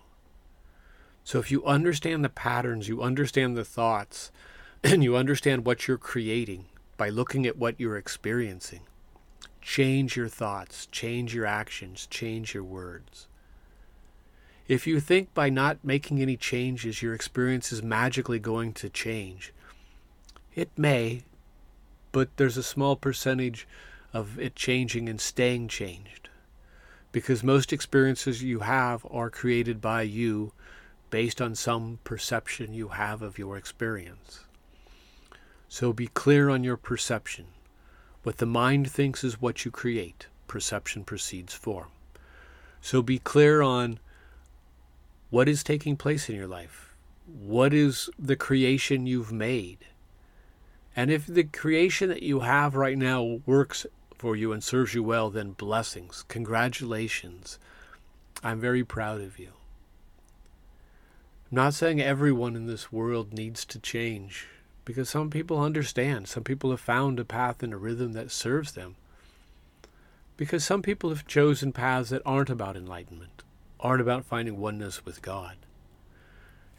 So 1.22 1.38
if 1.38 1.50
you 1.50 1.64
understand 1.64 2.24
the 2.24 2.28
patterns, 2.28 2.88
you 2.88 3.02
understand 3.02 3.56
the 3.56 3.64
thoughts, 3.64 4.30
and 4.84 5.02
you 5.02 5.16
understand 5.16 5.64
what 5.64 5.88
you're 5.88 5.98
creating 5.98 6.66
by 6.96 7.08
looking 7.08 7.46
at 7.46 7.58
what 7.58 7.78
you're 7.78 7.96
experiencing, 7.96 8.80
change 9.60 10.16
your 10.16 10.28
thoughts, 10.28 10.86
change 10.86 11.34
your 11.34 11.46
actions, 11.46 12.06
change 12.10 12.54
your 12.54 12.64
words. 12.64 13.26
If 14.66 14.86
you 14.86 15.00
think 15.00 15.34
by 15.34 15.50
not 15.50 15.84
making 15.84 16.20
any 16.20 16.36
changes 16.36 17.02
your 17.02 17.14
experience 17.14 17.70
is 17.70 17.82
magically 17.82 18.38
going 18.38 18.72
to 18.74 18.88
change, 18.88 19.52
it 20.54 20.70
may, 20.76 21.22
but 22.12 22.34
there's 22.36 22.56
a 22.56 22.62
small 22.62 22.96
percentage 22.96 23.66
of 24.14 24.38
it 24.38 24.54
changing 24.54 25.08
and 25.08 25.20
staying 25.20 25.68
changed. 25.68 26.30
Because 27.12 27.42
most 27.42 27.72
experiences 27.72 28.42
you 28.42 28.60
have 28.60 29.04
are 29.10 29.28
created 29.28 29.80
by 29.80 30.02
you 30.02 30.52
based 31.10 31.42
on 31.42 31.54
some 31.54 31.98
perception 32.04 32.72
you 32.72 32.88
have 32.88 33.20
of 33.20 33.38
your 33.38 33.56
experience. 33.56 34.44
So 35.68 35.92
be 35.92 36.06
clear 36.06 36.48
on 36.48 36.64
your 36.64 36.76
perception. 36.76 37.46
What 38.22 38.38
the 38.38 38.46
mind 38.46 38.90
thinks 38.90 39.22
is 39.22 39.40
what 39.40 39.64
you 39.64 39.70
create. 39.70 40.28
Perception 40.46 41.04
precedes 41.04 41.52
form. 41.52 41.88
So 42.80 43.02
be 43.02 43.18
clear 43.18 43.62
on 43.62 43.98
what 45.30 45.48
is 45.48 45.64
taking 45.64 45.96
place 45.96 46.28
in 46.28 46.36
your 46.36 46.46
life. 46.46 46.94
What 47.26 47.74
is 47.74 48.08
the 48.18 48.36
creation 48.36 49.06
you've 49.06 49.32
made? 49.32 49.78
And 50.96 51.10
if 51.10 51.26
the 51.26 51.44
creation 51.44 52.08
that 52.08 52.22
you 52.22 52.40
have 52.40 52.76
right 52.76 52.96
now 52.96 53.40
works 53.46 53.86
for 54.24 54.34
you 54.34 54.52
and 54.52 54.64
serves 54.64 54.94
you 54.94 55.02
well, 55.02 55.28
then 55.28 55.50
blessings. 55.50 56.24
Congratulations. 56.28 57.58
I'm 58.42 58.58
very 58.58 58.82
proud 58.82 59.20
of 59.20 59.38
you. 59.38 59.50
I'm 61.50 61.56
not 61.56 61.74
saying 61.74 62.00
everyone 62.00 62.56
in 62.56 62.64
this 62.64 62.90
world 62.90 63.34
needs 63.34 63.66
to 63.66 63.78
change, 63.78 64.46
because 64.86 65.10
some 65.10 65.28
people 65.28 65.60
understand. 65.60 66.26
Some 66.26 66.42
people 66.42 66.70
have 66.70 66.80
found 66.80 67.20
a 67.20 67.24
path 67.26 67.62
and 67.62 67.74
a 67.74 67.76
rhythm 67.76 68.14
that 68.14 68.30
serves 68.30 68.72
them. 68.72 68.96
Because 70.38 70.64
some 70.64 70.80
people 70.80 71.10
have 71.10 71.26
chosen 71.26 71.70
paths 71.70 72.08
that 72.08 72.22
aren't 72.24 72.48
about 72.48 72.78
enlightenment, 72.78 73.42
aren't 73.78 74.00
about 74.00 74.24
finding 74.24 74.58
oneness 74.58 75.04
with 75.04 75.20
God. 75.20 75.56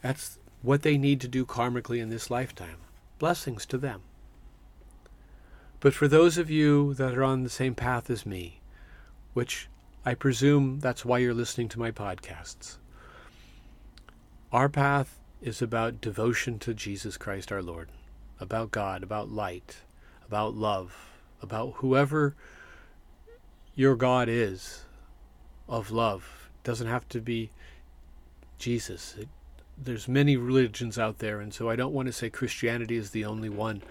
That's 0.02 0.40
what 0.64 0.82
they 0.82 0.98
need 0.98 1.22
to 1.22 1.28
do 1.28 1.46
karmically 1.46 2.02
in 2.02 2.10
this 2.10 2.32
lifetime. 2.32 2.78
Blessings 3.20 3.68
to 3.68 3.78
them. 3.78 4.02
But 5.80 5.94
for 5.94 6.08
those 6.08 6.38
of 6.38 6.50
you 6.50 6.94
that 6.96 7.18
are 7.18 7.24
on 7.24 7.44
the 7.44 7.50
same 7.50 7.76
path 7.76 8.10
as 8.10 8.26
me, 8.26 8.62
which 9.34 9.68
I 10.06 10.14
presume 10.14 10.80
that's 10.80 11.06
why 11.06 11.20
you're 11.20 11.34
listening 11.34 11.70
to 11.70 11.80
my 11.80 11.92
podcasts, 11.92 12.78
our 14.52 14.70
path 14.70 15.20
is 15.42 15.62
about 15.62 16.02
devotion 16.02 16.60
to 16.60 16.74
Jesus 16.74 17.18
Christ 17.18 17.52
our 17.52 17.62
Lord, 17.62 17.90
about 18.40 18.72
God, 18.72 19.04
about 19.04 19.30
light, 19.30 19.78
about 20.26 20.56
love, 20.56 20.96
about 21.42 21.74
whoever 21.76 22.36
your 23.76 23.96
God 23.96 24.30
is 24.30 24.86
of 25.68 25.92
love. 25.92 26.50
It 26.64 26.68
doesn't 26.68 26.88
have 26.88 27.08
to 27.10 27.20
be 27.20 27.52
Jesus. 28.58 29.16
It, 29.20 29.28
there's 29.78 30.08
many 30.08 30.38
religions 30.38 30.98
out 30.98 31.20
there, 31.20 31.42
and 31.42 31.54
so 31.54 31.70
I 31.70 31.76
don't 31.76 31.94
want 31.94 32.08
to 32.08 32.14
say 32.14 32.30
Christianity 32.30 32.96
is 32.96 33.12
the 33.12 33.26
only 33.26 33.50
one. 33.50 33.84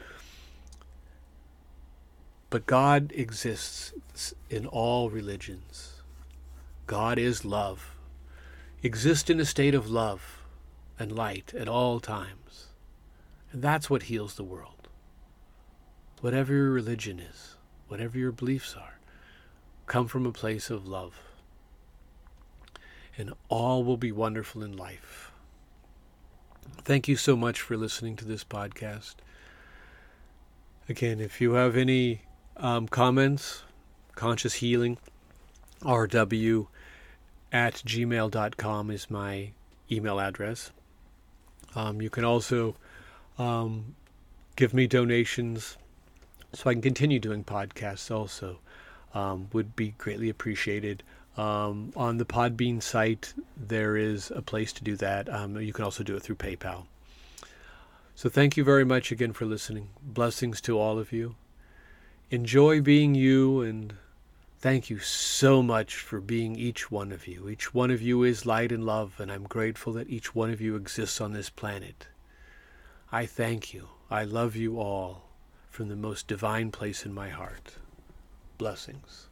But 2.54 2.66
God 2.66 3.10
exists 3.16 4.32
in 4.48 4.64
all 4.64 5.10
religions. 5.10 6.02
God 6.86 7.18
is 7.18 7.44
love. 7.44 7.96
Exist 8.80 9.28
in 9.28 9.40
a 9.40 9.44
state 9.44 9.74
of 9.74 9.90
love 9.90 10.44
and 10.96 11.10
light 11.10 11.52
at 11.58 11.66
all 11.66 11.98
times. 11.98 12.68
And 13.50 13.60
that's 13.60 13.90
what 13.90 14.04
heals 14.04 14.36
the 14.36 14.44
world. 14.44 14.86
Whatever 16.20 16.52
your 16.52 16.70
religion 16.70 17.18
is, 17.18 17.56
whatever 17.88 18.16
your 18.16 18.30
beliefs 18.30 18.76
are, 18.76 19.00
come 19.86 20.06
from 20.06 20.24
a 20.24 20.30
place 20.30 20.70
of 20.70 20.86
love. 20.86 21.20
And 23.18 23.32
all 23.48 23.82
will 23.82 23.96
be 23.96 24.12
wonderful 24.12 24.62
in 24.62 24.76
life. 24.76 25.32
Thank 26.84 27.08
you 27.08 27.16
so 27.16 27.34
much 27.34 27.60
for 27.60 27.76
listening 27.76 28.14
to 28.14 28.24
this 28.24 28.44
podcast. 28.44 29.16
Again, 30.88 31.18
if 31.18 31.40
you 31.40 31.54
have 31.54 31.76
any 31.76 32.20
um, 32.56 32.88
comments, 32.88 33.62
conscious 34.14 34.54
healing, 34.54 34.98
rw 35.82 36.66
at 37.52 37.74
gmail.com 37.74 38.90
is 38.90 39.10
my 39.10 39.50
email 39.90 40.20
address. 40.20 40.72
Um, 41.74 42.02
you 42.02 42.10
can 42.10 42.24
also 42.24 42.74
um, 43.38 43.94
give 44.56 44.74
me 44.74 44.86
donations 44.86 45.76
so 46.52 46.70
I 46.70 46.74
can 46.74 46.82
continue 46.82 47.18
doing 47.18 47.44
podcasts 47.44 48.10
also. 48.10 48.58
Um, 49.12 49.48
would 49.52 49.76
be 49.76 49.94
greatly 49.96 50.28
appreciated. 50.28 51.04
Um, 51.36 51.92
on 51.94 52.18
the 52.18 52.24
Podbean 52.24 52.82
site, 52.82 53.32
there 53.56 53.96
is 53.96 54.32
a 54.34 54.42
place 54.42 54.72
to 54.72 54.82
do 54.82 54.96
that. 54.96 55.32
Um, 55.32 55.60
you 55.60 55.72
can 55.72 55.84
also 55.84 56.02
do 56.02 56.16
it 56.16 56.22
through 56.22 56.36
PayPal. 56.36 56.86
So 58.16 58.28
thank 58.28 58.56
you 58.56 58.64
very 58.64 58.84
much 58.84 59.12
again 59.12 59.32
for 59.32 59.44
listening. 59.44 59.88
Blessings 60.02 60.60
to 60.62 60.78
all 60.78 60.98
of 60.98 61.12
you. 61.12 61.36
Enjoy 62.30 62.80
being 62.80 63.14
you 63.14 63.60
and 63.60 63.94
Thank 64.64 64.88
you 64.88 64.98
so 64.98 65.62
much 65.62 65.96
for 65.96 66.22
being 66.22 66.56
each 66.56 66.90
one 66.90 67.12
of 67.12 67.28
you. 67.28 67.50
Each 67.50 67.74
one 67.74 67.90
of 67.90 68.00
you 68.00 68.22
is 68.22 68.46
light 68.46 68.72
and 68.72 68.86
love, 68.86 69.20
and 69.20 69.30
I'm 69.30 69.44
grateful 69.44 69.92
that 69.92 70.08
each 70.08 70.34
one 70.34 70.50
of 70.50 70.58
you 70.58 70.74
exists 70.74 71.20
on 71.20 71.34
this 71.34 71.50
planet. 71.50 72.08
I 73.12 73.26
thank 73.26 73.74
you. 73.74 73.90
I 74.10 74.24
love 74.24 74.56
you 74.56 74.80
all 74.80 75.28
from 75.68 75.90
the 75.90 75.96
most 75.96 76.26
divine 76.26 76.70
place 76.70 77.04
in 77.04 77.12
my 77.12 77.28
heart. 77.28 77.74
Blessings. 78.56 79.28